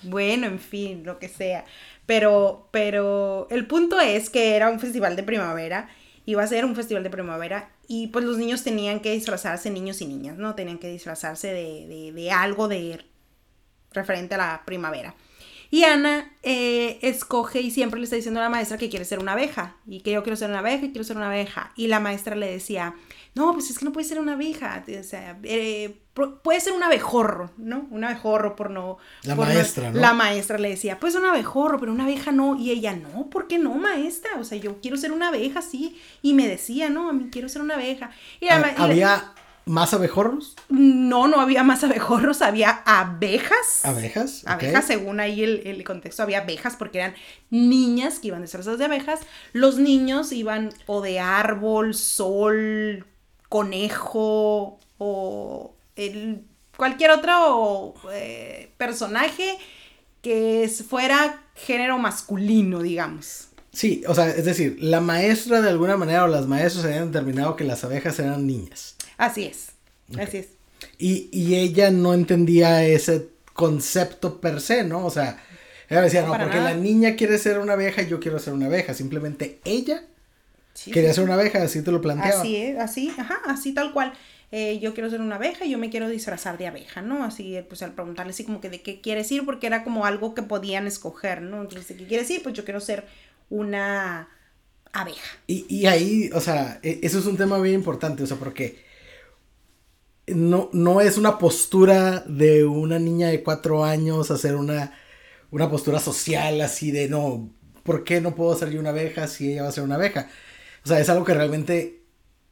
Bueno, 0.02 0.48
en 0.48 0.60
fin, 0.60 1.04
lo 1.06 1.20
que 1.20 1.30
sea. 1.30 1.64
Pero, 2.08 2.70
pero 2.72 3.48
el 3.52 3.68
punto 3.68 4.00
es 4.00 4.32
que 4.32 4.56
era 4.56 4.72
un 4.72 4.80
festival 4.80 5.16
de 5.16 5.22
primavera, 5.22 5.90
iba 6.26 6.42
a 6.42 6.48
ser 6.48 6.66
un 6.66 6.76
festival 6.76 7.04
de 7.04 7.12
primavera 7.12 7.70
y 7.88 8.08
pues 8.08 8.26
los 8.26 8.38
niños 8.38 8.64
tenían 8.64 9.00
que 9.00 9.14
disfrazarse, 9.14 9.70
niños 9.70 10.02
y 10.02 10.08
niñas, 10.08 10.38
¿no? 10.38 10.56
Tenían 10.56 10.78
que 10.78 10.90
disfrazarse 10.90 11.48
de, 11.54 11.88
de, 11.88 12.12
de 12.12 12.32
algo 12.32 12.68
de 12.68 13.06
referente 13.92 14.36
a 14.36 14.38
la 14.38 14.64
primavera. 14.66 15.16
Y 15.70 15.84
Ana 15.84 16.32
eh, 16.44 17.00
escoge 17.02 17.62
y 17.62 17.72
siempre 17.72 18.00
le 18.00 18.06
está 18.06 18.16
diciendo 18.16 18.40
a 18.40 18.44
la 18.44 18.50
maestra 18.50 18.78
que 18.78 18.90
quiere 18.90 19.06
ser 19.06 19.20
una 19.20 19.34
abeja 19.34 19.76
y 19.86 20.02
que 20.02 20.12
yo 20.12 20.24
quiero 20.24 20.38
ser 20.38 20.50
una 20.50 20.60
abeja 20.60 20.86
y 20.86 20.92
quiero 20.92 21.04
ser 21.04 21.18
una 21.18 21.28
abeja. 21.28 21.72
Y 21.76 21.88
la 21.88 22.00
maestra 22.00 22.36
le 22.36 22.50
decía, 22.50 22.96
no, 23.36 23.54
pues 23.54 23.70
es 23.70 23.78
que 23.78 23.86
no 23.86 23.92
puede 23.92 24.08
ser 24.08 24.20
una 24.20 24.34
abeja, 24.34 24.84
o 24.88 25.04
sea, 25.04 25.38
eh, 25.44 25.96
puede 26.42 26.60
ser 26.60 26.74
un 26.74 26.84
abejorro, 26.84 27.52
¿no? 27.58 27.88
Un 27.92 28.04
abejorro 28.04 28.56
por 28.56 28.72
no... 28.72 28.98
La 29.24 29.36
maestra, 29.36 29.92
no, 29.92 30.00
La 30.00 30.14
maestra 30.14 30.58
le 30.58 30.70
decía, 30.70 31.00
pues 31.00 31.16
un 31.16 31.26
abejorro, 31.26 31.80
pero 31.80 31.92
una 31.92 32.06
abeja 32.06 32.32
no. 32.32 32.56
Y 32.56 32.72
ella, 32.72 32.96
no, 32.96 33.30
¿por 33.30 33.48
qué 33.48 33.60
no, 33.60 33.76
maestra? 33.76 34.32
O 34.40 34.44
sea, 34.44 34.58
yo 34.58 34.82
quiero 34.82 34.98
ser 34.98 35.12
una 35.12 35.28
abeja, 35.28 35.62
sí. 35.62 36.00
Y 36.22 36.34
me 36.34 36.48
decía, 36.48 36.90
no, 36.90 37.10
a 37.10 37.14
mí 37.14 37.28
quiero 37.32 37.50
ser 37.50 37.62
una 37.62 37.76
abeja. 37.76 38.10
Y 38.40 38.48
¿Había 38.48 39.34
¿Más 39.68 39.94
abejorros? 39.94 40.56
No, 40.70 41.28
no 41.28 41.42
había 41.42 41.62
más 41.62 41.84
abejorros, 41.84 42.42
había 42.42 42.84
abejas. 42.86 43.84
¿Abejas? 43.84 44.44
Abejas, 44.46 44.86
según 44.86 45.20
ahí 45.20 45.44
el, 45.44 45.84
contexto, 45.84 46.24
había 46.24 46.40
abejas 46.40 46.78
porque 46.78 47.00
eran 47.00 47.16
niñas 47.50 48.20
que 48.20 48.30
iban 48.30 48.42
disfrazadas 48.42 48.80
de 48.80 48.86
abejas. 48.86 49.20
Los 49.52 49.78
niños 49.78 50.32
iban 50.32 50.70
o 50.86 51.02
de 51.02 51.20
árbol, 51.20 51.96
sol, 51.96 53.06
conejo 53.50 54.80
o 55.00 55.76
el, 55.98 56.46
cualquier 56.78 57.12
otro 57.12 57.94
eh, 58.14 58.72
personaje 58.78 59.58
que 60.22 60.72
fuera 60.88 61.42
género 61.56 61.98
masculino, 61.98 62.82
digamos. 62.82 63.50
Sí, 63.72 64.04
o 64.08 64.16
sea, 64.16 64.30
es 64.30 64.46
decir, 64.46 64.78
la 64.80 65.02
maestra 65.02 65.62
de 65.62 65.70
alguna 65.70 65.98
manera 65.98 66.24
o 66.24 66.28
las 66.28 66.48
maestras 66.48 66.86
habían 66.86 67.12
determinado 67.12 67.56
que 67.56 67.64
las 67.64 67.84
abejas 67.84 68.18
eran 68.20 68.48
niñas. 68.48 68.96
Así 69.18 69.46
es, 69.46 69.70
así 70.18 70.38
es. 70.38 70.48
Y, 70.98 71.56
ella 71.56 71.92
no 71.92 72.14
entendía 72.14 72.86
ese 72.86 73.30
concepto 73.54 74.40
per 74.40 74.62
se, 74.62 74.84
¿no? 74.84 75.06
O 75.06 75.12
sea, 75.12 75.42
ella 75.90 76.02
decía, 76.02 76.22
no, 76.24 76.38
porque 76.38 76.58
la 76.58 76.74
niña 76.74 77.16
quiere 77.16 77.38
ser 77.38 77.60
una 77.60 77.74
abeja 77.74 78.02
y 78.02 78.08
yo 78.08 78.20
quiero 78.20 78.40
ser 78.40 78.54
una 78.54 78.68
abeja. 78.68 78.94
Simplemente 78.94 79.60
ella 79.64 80.04
quería 80.86 81.14
ser 81.14 81.24
una 81.24 81.36
abeja, 81.36 81.62
así 81.62 81.82
te 81.82 81.92
lo 81.92 82.02
planteaba. 82.02 82.42
Así 82.42 82.56
es, 82.56 82.80
así, 82.80 83.14
ajá, 83.18 83.40
así 83.46 83.74
tal 83.74 83.94
cual. 83.94 84.14
Eh, 84.50 84.80
yo 84.80 84.94
quiero 84.94 85.10
ser 85.10 85.20
una 85.20 85.36
abeja 85.36 85.66
y 85.66 85.72
yo 85.72 85.78
me 85.78 85.90
quiero 85.90 86.08
disfrazar 86.08 86.58
de 86.58 86.68
abeja, 86.68 87.02
¿no? 87.02 87.26
Así, 87.26 87.60
pues 87.68 87.84
al 87.84 87.94
preguntarle 87.94 88.32
así 88.32 88.46
como 88.46 88.62
que 88.62 88.70
de 88.70 88.82
qué 88.82 89.02
quieres 89.02 89.30
ir, 89.32 89.44
porque 89.44 89.68
era 89.68 89.84
como 89.84 90.06
algo 90.06 90.34
que 90.34 90.42
podían 90.42 90.88
escoger, 90.88 91.42
¿no? 91.42 91.62
Entonces, 91.62 91.90
¿de 91.90 91.96
qué 91.96 92.08
quieres 92.08 92.30
ir? 92.32 92.44
Pues 92.44 92.56
yo 92.56 92.64
quiero 92.64 92.80
ser 92.80 93.06
una 93.50 94.30
abeja. 94.94 95.38
Y, 95.48 95.66
y 95.70 95.86
ahí, 95.86 96.30
o 96.34 96.42
sea, 96.42 96.80
e, 96.84 97.00
eso 97.04 97.20
es 97.20 97.26
un 97.26 97.38
tema 97.38 97.60
bien 97.60 97.76
importante, 97.76 98.24
o 98.24 98.28
sea, 98.28 98.38
porque 98.38 98.86
no, 100.28 100.70
no 100.74 101.02
es 101.02 101.18
una 101.18 101.38
postura 101.38 102.24
de 102.28 102.66
una 102.66 103.00
niña 103.00 103.30
de 103.30 103.44
cuatro 103.44 103.86
años 103.86 104.30
hacer 104.32 104.56
una, 104.56 104.94
una 105.52 105.70
postura 105.70 106.00
social 106.00 106.60
así 106.62 106.92
de 106.92 107.08
no, 107.10 107.50
¿por 107.84 108.04
qué 108.04 108.22
no 108.22 108.36
puedo 108.36 108.56
ser 108.58 108.72
yo 108.72 108.80
una 108.80 108.90
abeja 108.90 109.28
si 109.28 109.54
ella 109.54 109.64
va 109.64 109.70
a 109.70 109.72
ser 109.72 109.84
una 109.84 109.96
abeja? 109.96 110.30
O 110.84 110.88
sea, 110.88 111.00
es 111.00 111.10
algo 111.10 111.26
que 111.26 111.34
realmente 111.34 112.04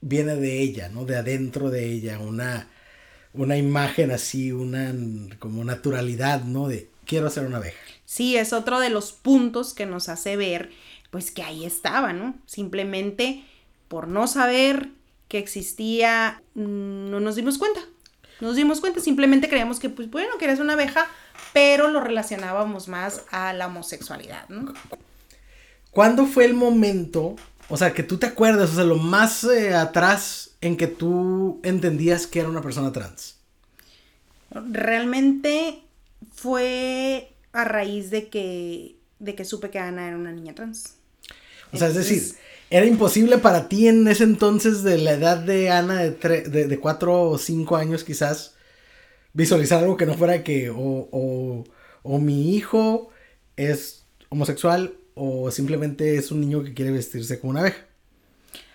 viene 0.02 0.36
de 0.36 0.62
ella, 0.62 0.90
¿no? 0.90 1.06
De 1.06 1.18
adentro 1.18 1.70
de 1.70 1.86
ella, 1.92 2.20
una, 2.20 2.70
una 3.34 3.58
imagen 3.58 4.12
así, 4.12 4.52
una 4.52 4.94
como 5.40 5.64
naturalidad, 5.66 6.44
¿no? 6.44 6.68
De 6.68 6.90
quiero 7.06 7.30
ser 7.30 7.46
una 7.46 7.58
abeja. 7.58 7.78
Sí, 8.06 8.38
es 8.38 8.54
otro 8.54 8.80
de 8.80 8.90
los 8.90 9.12
puntos 9.12 9.74
que 9.74 9.86
nos 9.86 10.10
hace 10.10 10.38
ver, 10.38 10.72
pues 11.10 11.32
que 11.32 11.44
ahí 11.44 11.66
estaba, 11.66 12.14
¿no? 12.14 12.36
Simplemente 12.46 13.44
por 13.88 14.08
no 14.08 14.28
saber 14.28 14.90
que 15.28 15.40
existía, 15.40 16.42
mm, 16.54 17.10
no 17.10 17.20
nos 17.20 17.36
dimos 17.36 17.58
cuenta. 17.58 17.82
Nos 18.42 18.56
dimos 18.56 18.82
cuenta, 18.82 19.00
simplemente 19.00 19.48
creíamos 19.48 19.80
que, 19.80 19.90
pues 19.90 20.10
bueno, 20.10 20.38
que 20.38 20.46
eres 20.46 20.60
una 20.60 20.74
abeja, 20.74 21.08
pero 21.54 21.90
lo 21.90 22.02
relacionábamos 22.02 22.88
más 22.88 23.24
a 23.32 23.54
la 23.54 23.68
homosexualidad, 23.68 24.48
¿no? 24.50 24.74
¿Cuándo 25.92 26.26
fue 26.26 26.44
el 26.44 26.54
momento, 26.54 27.38
o 27.70 27.78
sea, 27.78 27.94
que 27.94 28.04
tú 28.04 28.18
te 28.18 28.26
acuerdas, 28.26 28.72
o 28.72 28.76
sea, 28.76 28.84
lo 28.84 28.98
más 28.98 29.46
eh, 29.46 29.74
atrás 29.74 30.52
en 30.60 30.76
que 30.76 30.88
tú 30.88 31.62
entendías 31.64 32.28
que 32.28 32.42
era 32.42 32.50
una 32.50 32.62
persona 32.62 32.92
trans? 32.92 33.38
Realmente 34.52 35.85
fue 36.46 37.34
a 37.54 37.64
raíz 37.64 38.12
de 38.12 38.30
que, 38.30 38.98
de 39.18 39.34
que 39.34 39.46
supe 39.46 39.72
que 39.72 39.80
Ana 39.80 40.08
era 40.08 40.16
una 40.16 40.32
niña 40.32 40.54
trans. 40.54 40.98
O 41.74 41.78
sea, 41.78 41.88
es 41.88 41.96
decir, 41.96 42.22
era 42.70 42.86
imposible 42.86 43.40
para 43.40 43.68
ti 43.68 43.88
en 43.88 44.08
ese 44.08 44.26
entonces 44.26 44.84
de 44.84 45.00
la 45.00 45.14
edad 45.14 45.38
de 45.38 45.72
Ana 45.72 45.96
de, 46.04 46.12
de, 46.12 46.68
de 46.68 46.80
cuatro 46.80 47.32
o 47.32 47.40
cinco 47.40 47.78
años 47.78 48.04
quizás 48.04 48.54
visualizar 49.34 49.80
algo 49.80 49.98
que 49.98 50.06
no 50.06 50.14
fuera 50.14 50.44
que 50.44 50.70
o, 50.70 50.78
o, 50.78 51.64
o, 52.04 52.20
mi 52.20 52.56
hijo 52.56 53.10
es 53.56 54.06
homosexual 54.30 54.94
o 55.16 55.50
simplemente 55.50 56.18
es 56.18 56.32
un 56.32 56.42
niño 56.42 56.64
que 56.64 56.76
quiere 56.76 56.92
vestirse 56.92 57.40
como 57.40 57.52
una 57.52 57.62
abeja. 57.62 57.86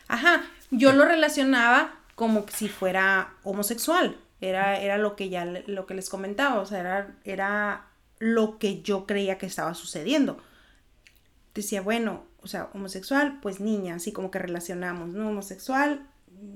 Ajá, 0.08 0.44
yo 0.72 0.92
lo 0.92 1.04
relacionaba 1.04 2.00
como 2.16 2.46
si 2.52 2.68
fuera 2.68 3.34
homosexual. 3.44 4.16
Era, 4.40 4.80
era 4.80 4.96
lo 4.96 5.16
que 5.16 5.28
ya 5.28 5.44
lo 5.44 5.86
que 5.86 5.94
les 5.94 6.08
comentaba, 6.08 6.60
o 6.60 6.66
sea, 6.66 6.80
era, 6.80 7.14
era 7.24 7.86
lo 8.18 8.58
que 8.58 8.82
yo 8.82 9.06
creía 9.06 9.38
que 9.38 9.46
estaba 9.46 9.74
sucediendo. 9.74 10.38
Decía, 11.54 11.82
bueno, 11.82 12.24
o 12.42 12.46
sea, 12.46 12.70
homosexual, 12.72 13.38
pues 13.42 13.60
niña, 13.60 13.96
así 13.96 14.12
como 14.12 14.30
que 14.30 14.38
relacionamos, 14.38 15.10
¿no? 15.10 15.28
Homosexual, 15.28 16.06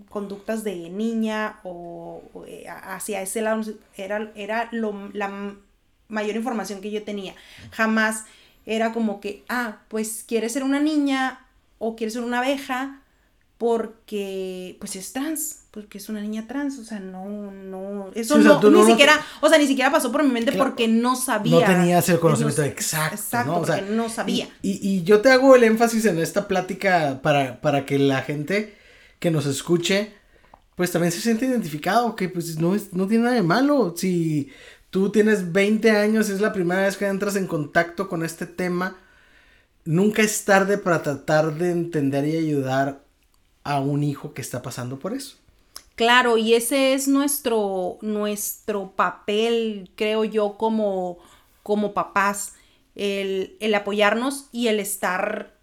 conductas 0.09 0.65
de 0.65 0.89
niña 0.91 1.61
o, 1.63 2.23
eh, 2.47 2.67
hacia 2.69 3.23
ese 3.23 3.43
lado, 3.43 3.63
era, 3.97 4.33
era 4.35 4.69
lo, 4.73 5.11
la 5.13 5.55
mayor 6.09 6.37
información 6.37 6.81
que 6.81 6.91
yo 6.91 7.03
tenía. 7.03 7.35
Jamás 7.71 8.25
era 8.67 8.93
como 8.93 9.21
que, 9.21 9.45
ah, 9.49 9.79
pues 9.89 10.25
quiere 10.27 10.49
ser 10.49 10.63
una 10.63 10.81
niña 10.81 11.47
o 11.79 11.97
quiere 11.97 12.11
ser 12.11 12.23
una 12.23 12.39
abeja 12.39 13.03
porque 13.59 14.77
pues 14.81 14.97
es 14.97 15.13
trans, 15.13 15.61
porque 15.71 15.99
es 15.99 16.09
una 16.09 16.21
niña 16.21 16.47
trans, 16.47 16.79
o 16.79 16.85
sea, 16.85 16.99
no, 16.99 17.51
no, 17.53 18.11
eso 18.15 18.37
no, 18.39 18.61
ni 18.61 18.85
siquiera, 18.85 19.21
o 19.41 19.49
sea, 19.49 19.59
ni 19.59 19.67
siquiera 19.67 19.93
pasó 19.93 20.11
por 20.11 20.25
mi 20.25 20.31
mente 20.31 20.53
porque 20.53 20.89
no 20.89 21.15
sabía. 21.15 21.61
No 21.61 21.65
tenías 21.65 22.09
el 22.09 22.19
conocimiento 22.19 22.63
exacto, 22.63 23.17
exacto, 23.17 23.53
¿no? 23.53 23.63
porque 23.63 23.83
no 23.83 24.09
sabía. 24.09 24.49
Y, 24.63 25.03
yo 25.05 25.21
te 25.21 25.31
hago 25.31 25.55
el 25.55 25.65
énfasis 25.65 26.05
en 26.07 26.19
esta 26.19 26.49
plática 26.49 27.21
para, 27.23 27.61
para 27.61 27.87
que 27.87 27.99
la 27.99 28.23
gente 28.23 28.77
que 29.21 29.31
nos 29.31 29.47
escuche, 29.47 30.13
pues 30.75 30.91
también 30.91 31.13
se 31.13 31.21
siente 31.21 31.47
identificado, 31.47 32.17
que 32.17 32.29
pues 32.29 32.59
no, 32.59 32.75
es, 32.75 32.93
no 32.93 33.07
tiene 33.07 33.25
nada 33.25 33.37
de 33.37 33.43
malo, 33.43 33.95
si 33.97 34.51
tú 34.91 35.11
tienes 35.11 35.53
20 35.53 35.91
años, 35.93 36.29
es 36.29 36.41
la 36.41 36.53
primera 36.53 36.83
vez 36.83 36.97
que 36.97 37.07
entras 37.07 37.37
en 37.37 37.47
contacto 37.47 38.09
con 38.09 38.25
este 38.25 38.47
tema, 38.47 38.97
nunca 39.85 40.23
es 40.23 40.45
tarde 40.45 40.77
para 40.77 41.03
tratar 41.03 41.55
de 41.55 41.71
entender 41.71 42.27
y 42.27 42.37
ayudar 42.37 43.04
a 43.65 43.81
un 43.81 44.03
hijo 44.03 44.35
que 44.35 44.43
está 44.43 44.63
pasando 44.63 44.99
por 44.99 45.15
eso. 45.15 45.37
Claro, 45.97 46.37
y 46.37 46.55
ese 46.55 46.95
es 46.95 47.09
nuestro, 47.09 47.99
nuestro 48.03 48.93
papel, 48.93 49.91
creo 49.97 50.25
yo, 50.25 50.57
como, 50.59 51.19
como 51.63 51.95
papás, 51.95 52.55
el, 52.97 53.57
apoyarnos 53.75 54.49
y 54.53 54.69
el 54.69 54.81
estar 54.81 55.57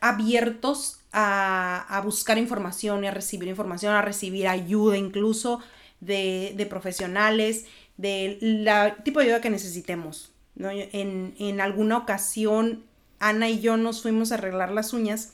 abiertos 0.00 1.00
a, 1.12 2.00
buscar 2.04 2.38
información 2.38 3.04
y 3.04 3.08
a 3.08 3.10
recibir 3.10 3.48
información, 3.48 3.94
a 3.94 4.02
recibir 4.02 4.48
ayuda 4.48 4.96
incluso 4.96 5.60
de, 6.00 6.54
de 6.56 6.66
profesionales, 6.66 7.66
del 7.96 8.68
tipo 9.04 9.18
de 9.18 9.26
ayuda 9.26 9.40
que 9.40 9.50
necesitemos. 9.50 10.32
En, 10.56 11.34
en 11.38 11.60
alguna 11.60 11.98
ocasión, 11.98 12.84
Ana 13.18 13.50
y 13.50 13.60
yo 13.60 13.76
nos 13.76 14.02
fuimos 14.02 14.30
a 14.30 14.36
arreglar 14.36 14.70
las 14.70 14.92
uñas 14.92 15.32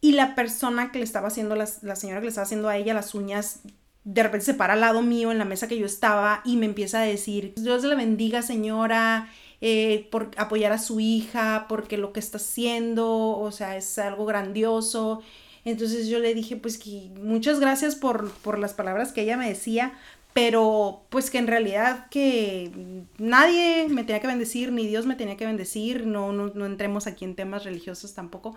y 0.00 0.12
la 0.12 0.34
persona 0.34 0.92
que 0.92 0.98
le 0.98 1.04
estaba 1.04 1.28
haciendo, 1.28 1.56
la, 1.56 1.66
señora 1.66 2.20
que 2.20 2.26
le 2.26 2.28
estaba 2.28 2.44
haciendo 2.44 2.68
a 2.68 2.76
ella 2.76 2.94
las 2.94 3.14
uñas, 3.14 3.60
de 4.04 4.22
repente 4.22 4.46
se 4.46 4.54
para 4.54 4.74
al 4.74 4.80
lado 4.80 5.02
mío 5.02 5.32
en 5.32 5.38
la 5.38 5.44
mesa 5.44 5.68
que 5.68 5.78
yo 5.78 5.86
estaba 5.86 6.40
y 6.44 6.56
me 6.56 6.66
empieza 6.66 7.00
a 7.00 7.04
decir, 7.04 7.54
Dios 7.56 7.82
le 7.84 7.94
bendiga 7.94 8.42
señora, 8.42 9.28
eh, 9.60 10.08
por 10.12 10.30
apoyar 10.36 10.72
a 10.72 10.78
su 10.78 11.00
hija, 11.00 11.66
porque 11.68 11.98
lo 11.98 12.12
que 12.12 12.20
está 12.20 12.36
haciendo, 12.36 13.08
o 13.38 13.50
sea, 13.50 13.76
es 13.76 13.98
algo 13.98 14.24
grandioso. 14.24 15.20
Entonces 15.64 16.08
yo 16.08 16.20
le 16.20 16.32
dije, 16.32 16.56
pues 16.56 16.78
que 16.78 17.10
muchas 17.20 17.58
gracias 17.58 17.96
por, 17.96 18.30
por 18.30 18.58
las 18.58 18.74
palabras 18.74 19.12
que 19.12 19.22
ella 19.22 19.36
me 19.36 19.48
decía, 19.48 19.92
pero 20.32 21.02
pues 21.08 21.30
que 21.30 21.38
en 21.38 21.48
realidad 21.48 22.06
que 22.10 22.70
nadie 23.18 23.88
me 23.88 24.04
tenía 24.04 24.20
que 24.20 24.28
bendecir, 24.28 24.70
ni 24.70 24.86
Dios 24.86 25.04
me 25.06 25.16
tenía 25.16 25.36
que 25.36 25.46
bendecir, 25.46 26.06
no, 26.06 26.32
no, 26.32 26.52
no 26.54 26.66
entremos 26.66 27.08
aquí 27.08 27.24
en 27.24 27.34
temas 27.34 27.64
religiosos 27.64 28.14
tampoco, 28.14 28.56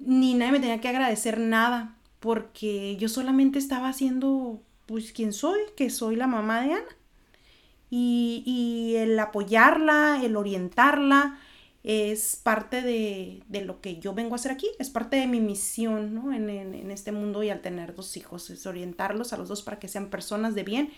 ni 0.00 0.34
nadie 0.34 0.52
me 0.52 0.60
tenía 0.60 0.80
que 0.80 0.88
agradecer 0.88 1.38
nada, 1.38 1.96
porque 2.18 2.96
yo 2.96 3.08
solamente 3.08 3.58
estaba 3.58 3.88
haciendo 3.88 4.60
pues 4.86 5.12
quien 5.12 5.32
soy, 5.32 5.60
que 5.76 5.90
soy 5.90 6.16
la 6.16 6.26
mamá 6.26 6.60
de 6.62 6.72
Ana. 6.72 6.96
Y, 7.90 8.42
y 8.46 8.96
el 8.96 9.18
apoyarla, 9.18 10.20
el 10.22 10.36
orientarla, 10.36 11.38
es 11.82 12.36
parte 12.42 12.82
de, 12.82 13.42
lo 13.64 13.80
que 13.80 13.98
yo 13.98 14.12
vengo 14.12 14.34
a 14.34 14.36
hacer 14.36 14.52
aquí, 14.52 14.68
es 14.78 14.90
parte 14.90 15.16
de 15.16 15.26
mi 15.26 15.40
misión 15.40 16.14
¿no? 16.14 16.32
en, 16.32 16.50
en, 16.50 16.90
este 16.90 17.10
mundo 17.10 17.42
y 17.42 17.50
al 17.50 17.62
tener 17.62 17.94
dos 17.94 18.16
hijos, 18.16 18.50
es 18.50 18.66
orientarlos 18.66 19.32
a 19.32 19.38
los 19.38 19.48
dos 19.48 19.62
para 19.62 19.78
que 19.78 19.88
sean 19.88 20.10
personas 20.10 20.54
de 20.54 20.62
bien 20.62 20.90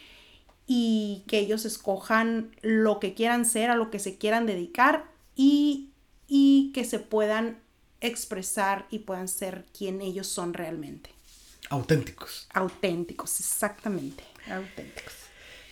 y 0.66 1.22
que 1.28 1.38
ellos 1.38 1.64
escojan 1.64 2.50
lo 2.62 2.98
que 2.98 3.14
quieran 3.14 3.44
ser, 3.44 3.70
a 3.70 3.76
lo 3.76 3.90
que 3.90 4.00
se 4.00 4.18
quieran 4.18 4.46
dedicar 4.46 5.04
y, 5.36 5.90
y 6.26 6.72
que 6.72 6.84
se 6.84 6.98
puedan 6.98 7.58
expresar 8.02 8.86
y 8.90 9.00
puedan 9.00 9.28
ser 9.28 9.64
quien 9.76 10.00
ellos 10.00 10.26
son 10.26 10.54
realmente. 10.54 11.10
Auténticos. 11.70 12.48
Auténticos, 12.52 13.40
exactamente, 13.40 14.24
auténticos. 14.50 15.14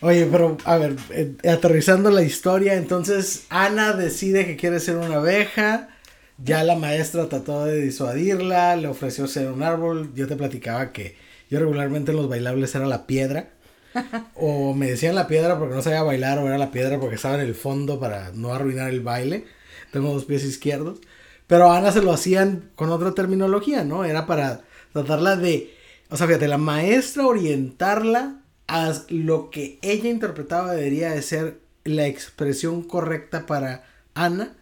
Oye, 0.02 0.26
pero 0.26 0.56
a 0.64 0.78
ver, 0.78 0.96
eh, 1.10 1.34
aterrizando 1.46 2.10
la 2.10 2.22
historia, 2.22 2.74
entonces 2.74 3.44
Ana 3.50 3.92
decide 3.92 4.46
que 4.46 4.56
quiere 4.56 4.80
ser 4.80 4.96
una 4.96 5.16
abeja, 5.16 5.90
ya 6.38 6.64
la 6.64 6.74
maestra 6.74 7.28
trató 7.28 7.66
de 7.66 7.82
disuadirla, 7.82 8.76
le 8.76 8.88
ofreció 8.88 9.26
ser 9.26 9.50
un 9.50 9.62
árbol, 9.62 10.14
yo 10.14 10.26
te 10.26 10.36
platicaba 10.36 10.92
que 10.92 11.16
yo 11.50 11.58
regularmente 11.58 12.12
en 12.12 12.16
los 12.16 12.30
bailables 12.30 12.74
era 12.74 12.86
la 12.86 13.06
piedra, 13.06 13.50
o 14.36 14.72
me 14.72 14.90
decían 14.90 15.14
la 15.14 15.26
piedra 15.26 15.58
porque 15.58 15.74
no 15.74 15.82
sabía 15.82 16.02
bailar, 16.02 16.38
o 16.38 16.46
era 16.46 16.56
la 16.56 16.70
piedra 16.70 16.98
porque 16.98 17.16
estaba 17.16 17.34
en 17.34 17.42
el 17.42 17.54
fondo 17.54 18.00
para 18.00 18.30
no 18.32 18.54
arruinar 18.54 18.88
el 18.88 19.00
baile, 19.00 19.44
tengo 19.92 20.14
dos 20.14 20.24
pies 20.24 20.44
izquierdos, 20.44 21.00
pero 21.50 21.72
Ana 21.72 21.90
se 21.90 22.00
lo 22.00 22.12
hacían 22.12 22.70
con 22.76 22.90
otra 22.90 23.12
terminología, 23.12 23.82
¿no? 23.82 24.04
Era 24.04 24.24
para 24.24 24.60
tratarla 24.92 25.34
de, 25.34 25.74
o 26.08 26.16
sea, 26.16 26.28
fíjate, 26.28 26.46
la 26.46 26.58
maestra 26.58 27.26
orientarla 27.26 28.40
a 28.68 28.92
lo 29.08 29.50
que 29.50 29.80
ella 29.82 30.08
interpretaba 30.08 30.70
debería 30.70 31.10
de 31.10 31.22
ser 31.22 31.58
la 31.82 32.06
expresión 32.06 32.84
correcta 32.84 33.46
para 33.46 33.84
Ana 34.14 34.56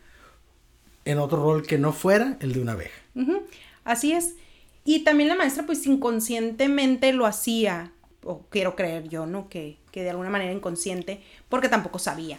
en 1.05 1.19
otro 1.19 1.43
rol 1.43 1.67
que 1.67 1.77
no 1.77 1.93
fuera 1.93 2.39
el 2.41 2.55
de 2.55 2.61
una 2.63 2.73
abeja. 2.73 3.03
Así 3.85 4.15
es. 4.15 4.37
Y 4.83 5.05
también 5.05 5.29
la 5.29 5.37
maestra 5.37 5.67
pues 5.67 5.87
inconscientemente 5.87 7.13
lo 7.13 7.27
hacía, 7.27 7.93
o 8.25 8.47
quiero 8.49 8.77
creer 8.77 9.11
yo, 9.11 9.27
¿no? 9.27 9.51
Que, 9.51 9.77
que 9.93 10.05
de 10.05 10.09
alguna 10.09 10.31
manera 10.31 10.53
inconsciente, 10.53 11.21
porque 11.51 11.69
tampoco 11.69 11.99
sabía. 11.99 12.39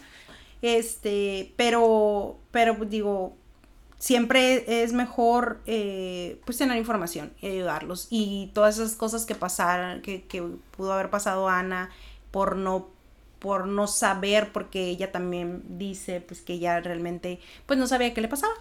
Este, 0.64 1.54
pero, 1.56 2.40
pero 2.50 2.74
digo, 2.86 3.38
siempre 4.00 4.82
es 4.84 4.94
mejor 4.94 5.60
eh, 5.68 6.42
pues 6.46 6.58
tener 6.58 6.78
información 6.78 7.34
y 7.42 7.48
ayudarlos. 7.48 8.08
Y 8.10 8.50
todas 8.54 8.80
esas 8.80 8.96
cosas 8.96 9.26
que 9.26 9.36
pasaron, 9.36 10.02
que, 10.02 10.26
pudo 10.76 10.94
haber 10.94 11.10
pasado 11.10 11.48
Ana 11.48 11.92
por 12.32 12.56
no 12.56 12.98
por 13.40 13.68
no 13.68 13.88
saber, 13.88 14.52
porque 14.52 14.90
ella 14.90 15.14
también 15.14 15.64
dice 15.78 16.20
pues 16.20 16.42
que 16.42 16.54
ella 16.54 16.82
realmente 16.82 17.40
pues 17.66 17.80
no 17.80 17.88
sabía 17.88 18.14
qué 18.14 18.22
le 18.22 18.28
pasaba. 18.28 18.54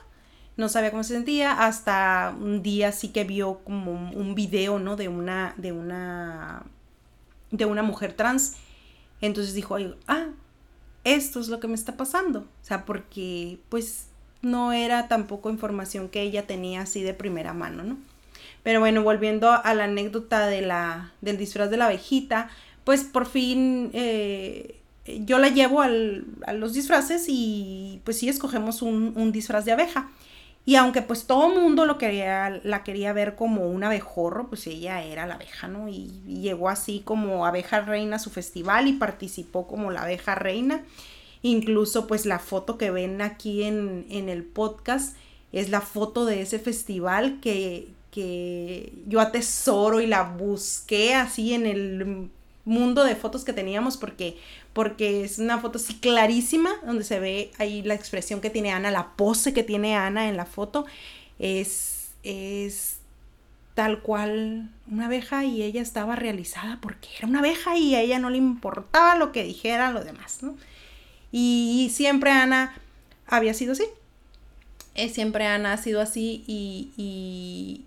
No 0.56 0.68
sabía 0.68 0.90
cómo 0.90 1.04
se 1.04 1.14
sentía, 1.14 1.66
hasta 1.66 2.34
un 2.36 2.62
día 2.62 2.90
sí 2.90 3.08
que 3.10 3.22
vio 3.22 3.60
como 3.64 3.92
un 3.92 4.34
video, 4.34 4.80
¿no? 4.80 4.96
De 4.96 5.08
una, 5.08 5.54
de 5.56 5.70
una, 5.70 6.64
de 7.52 7.64
una 7.64 7.82
mujer 7.84 8.12
trans. 8.12 8.56
Entonces 9.20 9.54
dijo, 9.54 9.76
ah, 10.08 10.28
esto 11.04 11.40
es 11.40 11.48
lo 11.48 11.60
que 11.60 11.68
me 11.68 11.74
está 11.74 11.96
pasando. 11.96 12.40
O 12.40 12.64
sea, 12.64 12.84
porque 12.84 13.60
pues 13.68 14.07
no 14.42 14.72
era 14.72 15.08
tampoco 15.08 15.50
información 15.50 16.08
que 16.08 16.22
ella 16.22 16.46
tenía 16.46 16.82
así 16.82 17.02
de 17.02 17.14
primera 17.14 17.52
mano, 17.52 17.82
¿no? 17.82 17.98
Pero 18.62 18.80
bueno, 18.80 19.02
volviendo 19.02 19.50
a 19.50 19.74
la 19.74 19.84
anécdota 19.84 20.46
de 20.46 20.62
la, 20.62 21.12
del 21.20 21.38
disfraz 21.38 21.70
de 21.70 21.76
la 21.76 21.86
abejita, 21.86 22.50
pues 22.84 23.04
por 23.04 23.26
fin 23.26 23.90
eh, 23.92 24.80
yo 25.24 25.38
la 25.38 25.48
llevo 25.48 25.80
al, 25.80 26.26
a 26.46 26.52
los 26.52 26.74
disfraces 26.74 27.26
y 27.28 28.00
pues 28.04 28.18
sí 28.18 28.28
escogemos 28.28 28.82
un, 28.82 29.12
un 29.16 29.32
disfraz 29.32 29.64
de 29.64 29.72
abeja. 29.72 30.10
Y 30.66 30.76
aunque 30.76 31.00
pues 31.00 31.26
todo 31.26 31.48
mundo 31.48 31.86
lo 31.86 31.96
quería, 31.96 32.60
la 32.62 32.84
quería 32.84 33.14
ver 33.14 33.36
como 33.36 33.66
un 33.66 33.84
abejorro, 33.84 34.48
pues 34.48 34.66
ella 34.66 35.02
era 35.02 35.26
la 35.26 35.36
abeja, 35.36 35.66
¿no? 35.66 35.88
Y, 35.88 36.10
y, 36.26 36.40
llegó 36.42 36.68
así 36.68 37.00
como 37.02 37.46
abeja 37.46 37.80
reina 37.80 38.16
a 38.16 38.18
su 38.18 38.28
festival 38.28 38.86
y 38.86 38.92
participó 38.92 39.66
como 39.66 39.90
la 39.90 40.02
abeja 40.02 40.34
reina. 40.34 40.82
Incluso 41.42 42.06
pues 42.06 42.26
la 42.26 42.38
foto 42.38 42.78
que 42.78 42.90
ven 42.90 43.20
aquí 43.22 43.62
en, 43.62 44.06
el 44.10 44.44
podcast 44.44 45.16
es 45.52 45.70
la 45.70 45.80
foto 45.80 46.24
de 46.24 46.42
ese 46.42 46.58
festival 46.58 47.38
que, 47.40 47.88
que 48.10 48.92
yo 49.06 49.20
atesoro 49.20 50.00
y 50.00 50.06
la 50.06 50.22
busqué 50.22 51.14
así 51.14 51.54
en 51.54 51.66
el 51.66 52.30
mundo 52.64 53.04
de 53.04 53.16
fotos 53.16 53.44
que 53.44 53.54
teníamos 53.54 53.96
porque 53.96 54.36
porque 54.74 55.24
es 55.24 55.38
una 55.38 55.58
foto 55.58 55.78
así 55.78 55.94
clarísima 55.94 56.70
donde 56.84 57.02
se 57.02 57.18
ve 57.18 57.50
ahí 57.58 57.82
la 57.82 57.94
expresión 57.94 58.42
que 58.42 58.50
tiene 58.50 58.72
Ana, 58.72 58.90
la 58.90 59.16
pose 59.16 59.54
que 59.54 59.64
tiene 59.64 59.96
Ana 59.96 60.28
en 60.28 60.36
la 60.36 60.44
foto 60.44 60.84
es 61.38 62.10
es 62.22 62.98
tal 63.74 64.00
cual 64.00 64.70
una 64.90 65.06
abeja 65.06 65.44
y 65.44 65.62
ella 65.62 65.80
estaba 65.80 66.16
realizada 66.16 66.78
porque 66.82 67.08
era 67.16 67.28
una 67.28 67.38
abeja 67.38 67.76
y 67.76 67.94
a 67.94 68.00
ella 68.00 68.18
no 68.18 68.28
le 68.28 68.36
importaba 68.36 69.14
lo 69.14 69.32
que 69.32 69.44
dijera 69.44 69.92
lo 69.92 70.02
demás, 70.02 70.42
¿no? 70.42 70.56
Y 71.30 71.90
siempre 71.92 72.30
Ana 72.30 72.74
había 73.26 73.54
sido 73.54 73.72
así. 73.72 73.84
Eh, 74.94 75.08
siempre 75.08 75.46
Ana 75.46 75.74
ha 75.74 75.76
sido 75.76 76.00
así 76.00 76.42
y, 76.46 76.92
y, 76.96 77.84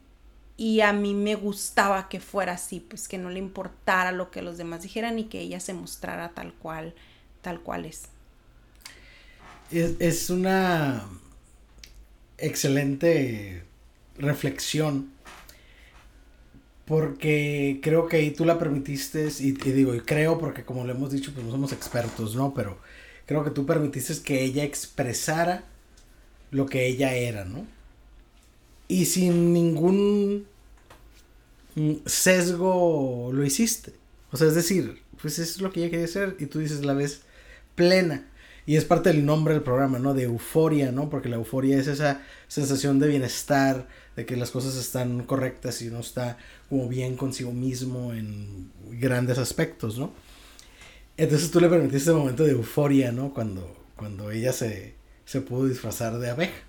y, 0.55 0.79
a 0.81 0.93
mí 0.93 1.13
me 1.13 1.35
gustaba 1.35 2.07
que 2.07 2.21
fuera 2.21 2.53
así, 2.53 2.79
pues 2.79 3.09
que 3.09 3.17
no 3.17 3.29
le 3.29 3.39
importara 3.39 4.13
lo 4.13 4.31
que 4.31 4.41
los 4.41 4.57
demás 4.57 4.83
dijeran 4.83 5.19
y 5.19 5.25
que 5.25 5.41
ella 5.41 5.59
se 5.59 5.73
mostrara 5.73 6.29
tal 6.29 6.53
cual, 6.53 6.93
tal 7.41 7.59
cual 7.59 7.85
es. 7.85 8.03
Es, 9.71 9.95
es 9.99 10.29
una 10.29 11.05
excelente 12.37 13.63
reflexión 14.17 15.11
porque 16.85 17.79
creo 17.81 18.07
que 18.07 18.17
ahí 18.17 18.31
tú 18.31 18.45
la 18.45 18.57
permitiste 18.57 19.27
y, 19.39 19.49
y 19.49 19.71
digo, 19.71 19.95
y 19.95 20.01
creo 20.01 20.37
porque 20.37 20.63
como 20.63 20.85
lo 20.85 20.91
hemos 20.91 21.11
dicho, 21.11 21.33
pues 21.33 21.45
no 21.45 21.51
somos 21.51 21.73
expertos, 21.73 22.35
¿no? 22.35 22.53
Pero 22.53 22.77
creo 23.31 23.45
que 23.45 23.51
tú 23.51 23.65
permitiste 23.65 24.21
que 24.23 24.43
ella 24.43 24.65
expresara 24.65 25.63
lo 26.51 26.65
que 26.65 26.85
ella 26.87 27.15
era, 27.15 27.45
¿no? 27.45 27.65
Y 28.89 29.05
sin 29.05 29.53
ningún 29.53 30.45
sesgo 32.05 33.31
lo 33.31 33.45
hiciste. 33.45 33.93
O 34.33 34.37
sea, 34.37 34.49
es 34.49 34.55
decir, 34.55 35.01
pues 35.21 35.39
eso 35.39 35.49
es 35.55 35.61
lo 35.61 35.71
que 35.71 35.79
ella 35.79 35.89
quería 35.89 36.05
hacer 36.05 36.35
y 36.39 36.47
tú 36.47 36.59
dices 36.59 36.83
la 36.83 36.93
vez 36.93 37.21
plena. 37.75 38.27
Y 38.65 38.75
es 38.75 38.83
parte 38.83 39.13
del 39.13 39.25
nombre 39.25 39.53
del 39.53 39.63
programa, 39.63 39.97
¿no? 39.97 40.13
De 40.13 40.23
euforia, 40.23 40.91
¿no? 40.91 41.09
Porque 41.09 41.29
la 41.29 41.37
euforia 41.37 41.77
es 41.77 41.87
esa 41.87 42.21
sensación 42.49 42.99
de 42.99 43.07
bienestar, 43.07 43.87
de 44.17 44.25
que 44.25 44.35
las 44.35 44.51
cosas 44.51 44.75
están 44.75 45.23
correctas 45.23 45.81
y 45.81 45.87
uno 45.87 46.01
está 46.01 46.37
como 46.69 46.89
bien 46.89 47.15
consigo 47.15 47.53
mismo 47.53 48.13
en 48.13 48.71
grandes 48.91 49.37
aspectos, 49.37 49.97
¿no? 49.97 50.11
Entonces 51.17 51.51
tú 51.51 51.59
le 51.59 51.69
permitiste 51.69 52.09
ese 52.09 52.13
momento 52.13 52.43
de 52.43 52.51
euforia, 52.51 53.11
¿no? 53.11 53.33
Cuando, 53.33 53.75
cuando 53.95 54.31
ella 54.31 54.53
se, 54.53 54.95
se 55.25 55.41
pudo 55.41 55.67
disfrazar 55.67 56.17
de 56.19 56.29
abeja. 56.29 56.63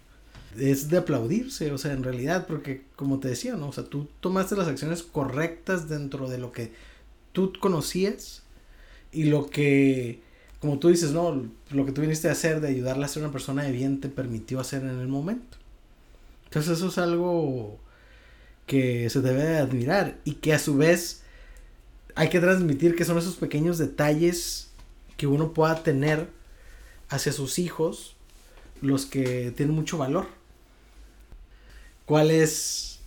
Es 0.59 0.89
de 0.91 0.99
aplaudirse, 0.99 1.73
o 1.73 1.79
sea, 1.79 1.93
en 1.93 2.03
realidad, 2.03 2.47
porque 2.47 2.83
como 2.95 3.19
te 3.19 3.29
decía, 3.29 3.57
¿no? 3.57 3.69
O 3.69 3.73
sea, 3.73 3.85
tú 3.85 4.09
tomaste 4.21 4.55
las 4.55 4.69
acciones 4.69 5.03
correctas 5.03 5.89
dentro 5.89 6.29
de 6.29 6.39
lo 6.39 6.53
que 6.53 6.73
tú 7.33 7.53
conocías 7.59 8.43
y 9.13 9.25
lo 9.25 9.49
que, 9.49 10.21
como 10.61 10.79
tú 10.79 10.89
dices, 10.89 11.13
¿no? 11.13 11.49
Lo 11.71 11.87
que 11.87 11.93
tú 11.93 12.03
viniste 12.03 12.29
a 12.29 12.33
hacer 12.33 12.61
de 12.61 12.69
ayudarle 12.69 13.05
a 13.05 13.09
ser 13.09 13.23
una 13.23 13.33
persona 13.33 13.63
de 13.63 13.73
bien 13.73 14.01
te 14.01 14.09
permitió 14.09 14.61
hacer 14.61 14.83
en 14.83 15.01
el 15.01 15.09
momento. 15.09 15.57
Entonces 16.45 16.79
eso 16.79 16.89
es 16.89 16.99
algo 16.99 17.79
que 18.67 19.09
se 19.11 19.23
debe 19.23 19.43
de 19.43 19.59
admirar 19.59 20.19
y 20.25 20.35
que 20.35 20.53
a 20.53 20.59
su 20.59 20.77
vez 20.77 21.23
hay 22.15 22.29
que 22.29 22.41
transmitir 22.41 22.95
que 22.95 23.05
son 23.05 23.19
esos 23.19 23.37
pequeños 23.37 23.79
detalles 23.79 24.71
que 25.17 25.27
uno 25.27 25.53
pueda 25.53 25.83
tener 25.83 26.29
hacia 27.09 27.33
sus 27.33 27.59
hijos 27.59 28.17
los 28.81 29.07
que 29.07 29.53
tienen 29.57 29.75
mucho 29.75 29.99
valor. 29.99 30.27
¿Cuál 32.07 32.31
es 32.31 33.01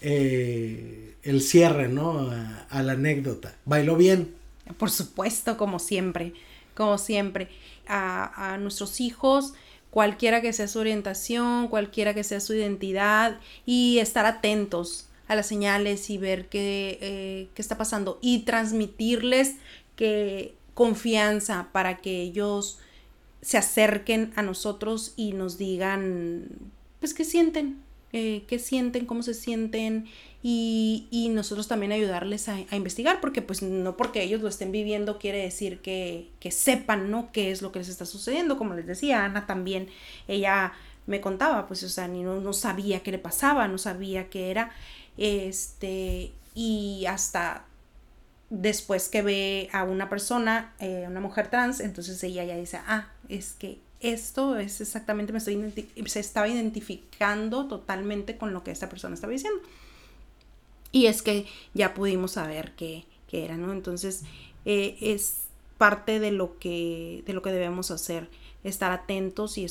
eh, 0.00 1.16
el 1.22 1.40
cierre, 1.40 1.88
¿no? 1.88 2.30
A, 2.68 2.82
la 2.82 2.92
anécdota. 2.92 3.56
¿Bailó 3.64 3.96
bien? 3.96 4.34
Por 4.78 4.90
supuesto, 4.90 5.56
como 5.56 5.78
siempre, 5.78 6.34
como 6.74 6.98
siempre. 6.98 7.48
A, 7.88 8.52
a 8.52 8.58
nuestros 8.58 9.00
hijos, 9.00 9.54
cualquiera 9.90 10.40
que 10.40 10.52
sea 10.52 10.68
su 10.68 10.78
orientación, 10.78 11.68
cualquiera 11.68 12.14
que 12.14 12.24
sea 12.24 12.40
su 12.40 12.54
identidad, 12.54 13.40
y 13.66 13.98
estar 13.98 14.26
atentos 14.26 15.08
a 15.28 15.34
las 15.34 15.46
señales 15.46 16.10
y 16.10 16.18
ver 16.18 16.48
qué, 16.48 16.98
eh, 17.00 17.48
qué 17.54 17.62
está 17.62 17.78
pasando 17.78 18.18
y 18.20 18.40
transmitirles 18.40 19.56
que, 19.96 20.54
confianza 20.74 21.68
para 21.72 21.98
que 21.98 22.22
ellos 22.22 22.78
se 23.40 23.58
acerquen 23.58 24.32
a 24.36 24.42
nosotros 24.42 25.14
y 25.16 25.32
nos 25.32 25.58
digan, 25.58 26.48
pues, 27.00 27.14
qué 27.14 27.24
sienten, 27.24 27.82
eh, 28.12 28.44
qué 28.46 28.58
sienten, 28.58 29.06
cómo 29.06 29.22
se 29.22 29.34
sienten 29.34 30.06
y, 30.42 31.06
y 31.10 31.28
nosotros 31.28 31.66
también 31.68 31.92
ayudarles 31.92 32.48
a, 32.48 32.54
a, 32.70 32.76
investigar, 32.76 33.20
porque 33.20 33.42
pues 33.42 33.62
no 33.62 33.96
porque 33.96 34.22
ellos 34.22 34.42
lo 34.42 34.48
estén 34.48 34.70
viviendo 34.70 35.18
quiere 35.18 35.38
decir 35.38 35.80
que, 35.80 36.28
que 36.40 36.50
sepan, 36.50 37.10
¿no? 37.10 37.32
Qué 37.32 37.50
es 37.50 37.62
lo 37.62 37.72
que 37.72 37.80
les 37.80 37.88
está 37.88 38.06
sucediendo, 38.06 38.56
como 38.58 38.74
les 38.74 38.86
decía, 38.86 39.24
Ana 39.24 39.46
también, 39.46 39.88
ella 40.28 40.72
me 41.06 41.20
contaba, 41.20 41.66
pues, 41.66 41.82
o 41.82 41.88
sea, 41.88 42.06
ni 42.06 42.22
no, 42.22 42.40
no 42.40 42.52
sabía 42.52 43.00
qué 43.00 43.10
le 43.10 43.18
pasaba, 43.18 43.66
no 43.66 43.78
sabía 43.78 44.30
qué 44.30 44.50
era, 44.50 44.70
este, 45.16 46.32
y 46.54 47.04
hasta 47.06 47.66
después 48.50 49.08
que 49.08 49.22
ve 49.22 49.68
a 49.72 49.84
una 49.84 50.08
persona, 50.08 50.74
eh, 50.78 51.04
una 51.08 51.20
mujer 51.20 51.48
trans, 51.48 51.80
entonces 51.80 52.22
ella 52.22 52.44
ya 52.44 52.56
dice, 52.56 52.78
ah, 52.86 53.10
es 53.28 53.52
que 53.52 53.78
esto 54.00 54.58
es 54.58 54.80
exactamente, 54.80 55.32
me 55.32 55.38
estoy 55.38 55.72
se 56.06 56.20
estaba 56.20 56.48
identificando 56.48 57.66
totalmente 57.68 58.36
con 58.36 58.52
lo 58.52 58.64
que 58.64 58.72
esta 58.72 58.88
persona 58.88 59.14
estaba 59.14 59.32
diciendo. 59.32 59.60
Y 60.90 61.06
es 61.06 61.22
que 61.22 61.46
ya 61.72 61.94
pudimos 61.94 62.32
saber 62.32 62.72
qué, 62.76 63.06
qué 63.28 63.44
era, 63.44 63.56
¿no? 63.56 63.72
Entonces, 63.72 64.24
eh, 64.64 64.98
es 65.00 65.38
parte 65.78 66.20
de 66.20 66.30
lo 66.30 66.58
que, 66.58 67.24
de 67.26 67.32
lo 67.32 67.42
que 67.42 67.50
debemos 67.50 67.90
hacer, 67.90 68.28
estar 68.62 68.92
atentos 68.92 69.58
y, 69.58 69.64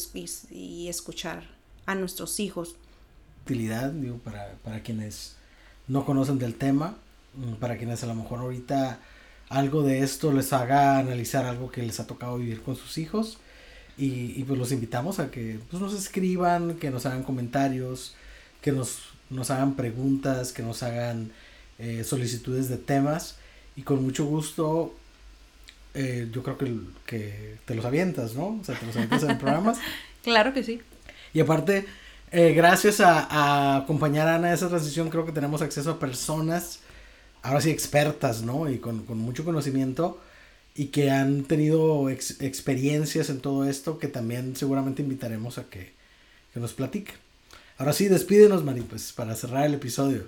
escuchar 0.90 1.44
a 1.86 1.96
nuestros 1.96 2.40
hijos. 2.40 2.76
Utilidad, 3.44 3.92
digo, 3.92 4.18
para, 4.18 4.54
para 4.64 4.82
quienes 4.82 5.36
no 5.88 6.06
conocen 6.06 6.40
del 6.40 6.56
tema, 6.56 6.96
mm, 7.36 7.54
para 7.56 7.78
quienes 7.78 8.04
a 8.04 8.08
lo 8.08 8.16
mejor 8.16 8.40
ahorita 8.40 9.00
algo 9.50 9.84
de 9.84 10.00
esto 10.00 10.32
les 10.32 10.54
haga 10.54 10.98
analizar 10.98 11.46
algo 11.46 11.72
que 11.72 11.84
les 11.84 12.00
ha 12.00 12.08
tocado 12.08 12.38
vivir 12.38 12.62
con 12.62 12.76
sus 12.76 12.98
hijos. 12.98 13.38
Y, 13.98 14.34
y 14.40 14.44
pues 14.48 14.58
los 14.58 14.72
invitamos 14.72 15.20
a 15.20 15.30
que 15.30 15.60
pues, 15.70 15.82
nos 15.82 15.94
escriban, 15.94 16.76
que 16.76 16.90
nos 16.90 17.06
hagan 17.06 17.24
comentarios, 17.24 18.16
que 18.62 18.72
nos, 18.72 19.10
nos 19.30 19.52
hagan 19.52 19.76
preguntas, 19.76 20.54
que 20.54 20.64
nos 20.64 20.84
hagan 20.84 21.32
eh, 21.80 22.04
solicitudes 22.04 22.70
de 22.70 22.78
temas. 22.78 23.36
Y 23.76 23.82
con 23.82 24.02
mucho 24.04 24.26
gusto, 24.26 24.96
eh, 25.94 26.30
yo 26.32 26.44
creo 26.44 26.58
que, 26.58 26.74
que 27.06 27.58
te 27.66 27.76
los 27.76 27.84
avientas, 27.84 28.36
¿no? 28.36 28.60
O 28.62 28.64
sea, 28.64 28.80
te 28.80 28.86
los 28.86 28.96
avientas 28.96 29.24
en 29.24 29.38
programas. 29.38 29.78
Claro 30.24 30.54
que 30.54 30.64
sí. 30.64 30.80
Y 31.34 31.40
aparte, 31.40 31.88
eh, 32.32 32.54
gracias 32.54 33.00
a, 33.02 33.28
a, 33.30 33.78
acompañar 33.78 34.28
a 34.28 34.36
Ana 34.36 34.50
en 34.50 34.54
esa 34.54 34.70
transición, 34.70 35.10
creo 35.10 35.26
que 35.26 35.32
tenemos 35.32 35.62
acceso 35.62 35.92
a 35.92 36.00
personas, 36.00 36.80
ahora 37.42 37.62
sí 37.62 37.70
expertas, 37.70 38.42
¿no? 38.42 38.70
Y 38.70 38.80
con, 38.80 39.06
con 39.06 39.18
mucho 39.18 39.44
conocimiento 39.44 40.20
y 40.76 40.88
que 40.88 41.12
han 41.12 41.44
tenido 41.44 42.10
ex, 42.10 42.42
experiencias 42.42 43.30
en 43.30 43.42
todo 43.42 43.66
esto 43.66 44.00
que 44.00 44.08
también 44.08 44.56
seguramente 44.56 45.02
invitaremos 45.02 45.58
a 45.58 45.66
que, 45.66 45.92
que 46.54 46.60
nos 46.60 46.74
platiquen. 46.74 47.16
Ahora 47.78 47.94
sí, 47.94 48.08
despídenos, 48.08 48.64
Mari, 48.64 48.82
pues 48.82 49.12
para 49.12 49.36
cerrar 49.36 49.66
el 49.66 49.74
episodio. 49.74 50.28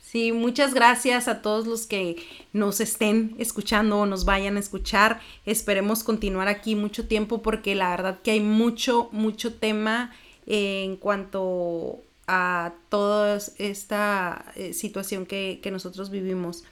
Sí, 0.00 0.32
muchas 0.32 0.72
gracias 0.72 1.28
a 1.28 1.42
todos 1.42 1.66
los 1.66 1.86
que 1.86 2.16
nos 2.52 2.80
estén 2.80 3.34
escuchando 3.38 3.98
o 3.98 4.06
nos 4.06 4.24
vayan 4.24 4.56
a 4.56 4.60
escuchar. 4.60 5.20
Esperemos 5.44 6.04
continuar 6.04 6.48
aquí 6.48 6.74
mucho 6.74 7.06
tiempo 7.06 7.42
porque 7.42 7.74
la 7.74 7.90
verdad 7.90 8.18
que 8.22 8.30
hay 8.30 8.40
mucho, 8.40 9.08
mucho 9.12 9.54
tema 9.54 10.12
en 10.46 10.96
cuanto 10.96 12.00
a 12.26 12.72
toda 12.88 13.38
esta 13.58 14.52
eh, 14.56 14.72
situación 14.72 15.26
que, 15.26 15.60
que, 15.62 15.70
nosotros 15.70 16.10
vivimos. 16.10 16.64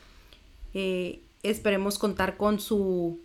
Eh, 0.72 1.20
esperemos 1.42 1.98
contar 1.98 2.36
con 2.36 2.60
su, 2.60 3.20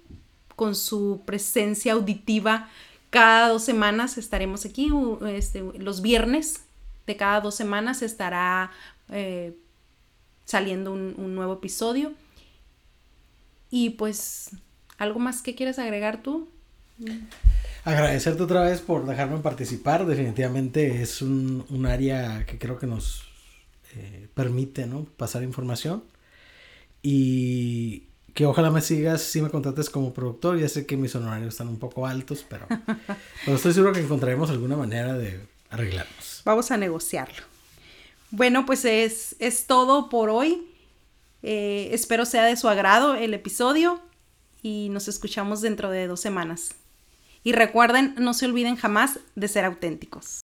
con 0.56 0.76
su 0.76 1.22
presencia 1.26 1.94
auditiva. 1.94 2.70
Cada 3.10 3.50
dos 3.50 3.64
semanas 3.64 4.18
estaremos 4.18 4.66
aquí, 4.66 4.92
este, 5.28 5.64
los 5.80 6.02
viernes 6.02 6.64
de 7.08 7.16
cada 7.16 7.42
dos 7.42 7.56
semanas 7.56 8.04
estará 8.04 8.72
eh, 9.10 9.56
saliendo 10.46 10.92
un, 10.92 11.16
un 11.18 11.34
nuevo 11.34 11.54
episodio. 11.54 12.14
Y 13.72 13.92
pues, 13.92 14.52
¿algo 14.98 15.20
más 15.20 15.42
que 15.42 15.56
quieras 15.56 15.80
agregar 15.80 16.22
tú? 16.22 16.48
Agradecerte 17.84 18.44
otra 18.44 18.64
vez 18.64 18.82
por 18.82 19.06
dejarme 19.06 19.38
participar. 19.40 20.06
Definitivamente 20.06 21.02
es 21.02 21.22
un, 21.22 21.66
un 21.70 21.86
área 21.86 22.46
que 22.46 22.58
creo 22.58 22.78
que 22.78 22.88
nos 22.88 23.24
eh, 23.96 24.28
permite 24.34 24.86
¿no? 24.86 25.06
pasar 25.18 25.44
información. 25.44 26.04
Y 27.02 28.04
que 28.34 28.46
ojalá 28.46 28.72
me 28.72 28.82
sigas 28.82 29.22
si 29.22 29.42
me 29.42 29.50
contrates 29.50 29.90
como 29.90 30.14
productor. 30.14 30.60
Ya 30.60 30.70
sé 30.70 30.86
que 30.86 30.98
mis 30.98 31.16
honorarios 31.16 31.50
están 31.50 31.68
un 31.68 31.80
poco 31.80 32.06
altos, 32.06 32.46
pero, 32.48 32.68
pero 33.46 33.58
estoy 33.58 33.74
seguro 33.74 33.94
que 33.94 34.02
encontraremos 34.02 34.50
alguna 34.50 34.76
manera 34.76 35.18
de 35.18 35.40
arreglarnos. 35.70 36.42
Vamos 36.46 36.72
a 36.72 36.78
negociarlo. 36.78 37.44
Bueno, 38.32 38.66
pues 38.66 38.86
es, 38.86 39.36
es 39.40 39.66
todo 39.66 40.10
por 40.10 40.30
hoy. 40.30 40.68
Eh, 41.42 41.90
espero 41.94 42.26
sea 42.26 42.44
de 42.44 42.58
su 42.58 42.68
agrado 42.68 43.16
el 43.16 43.34
episodio 43.34 44.02
y 44.62 44.90
nos 44.90 45.08
escuchamos 45.08 45.62
dentro 45.62 45.90
de 45.90 46.08
dos 46.08 46.20
semanas. 46.20 46.76
Y 47.50 47.52
recuerden, 47.52 48.14
no 48.20 48.36
se 48.36 48.46
olviden 48.46 48.76
jamás 48.76 49.20
de 49.34 49.48
ser 49.48 49.66
auténticos. 49.66 50.42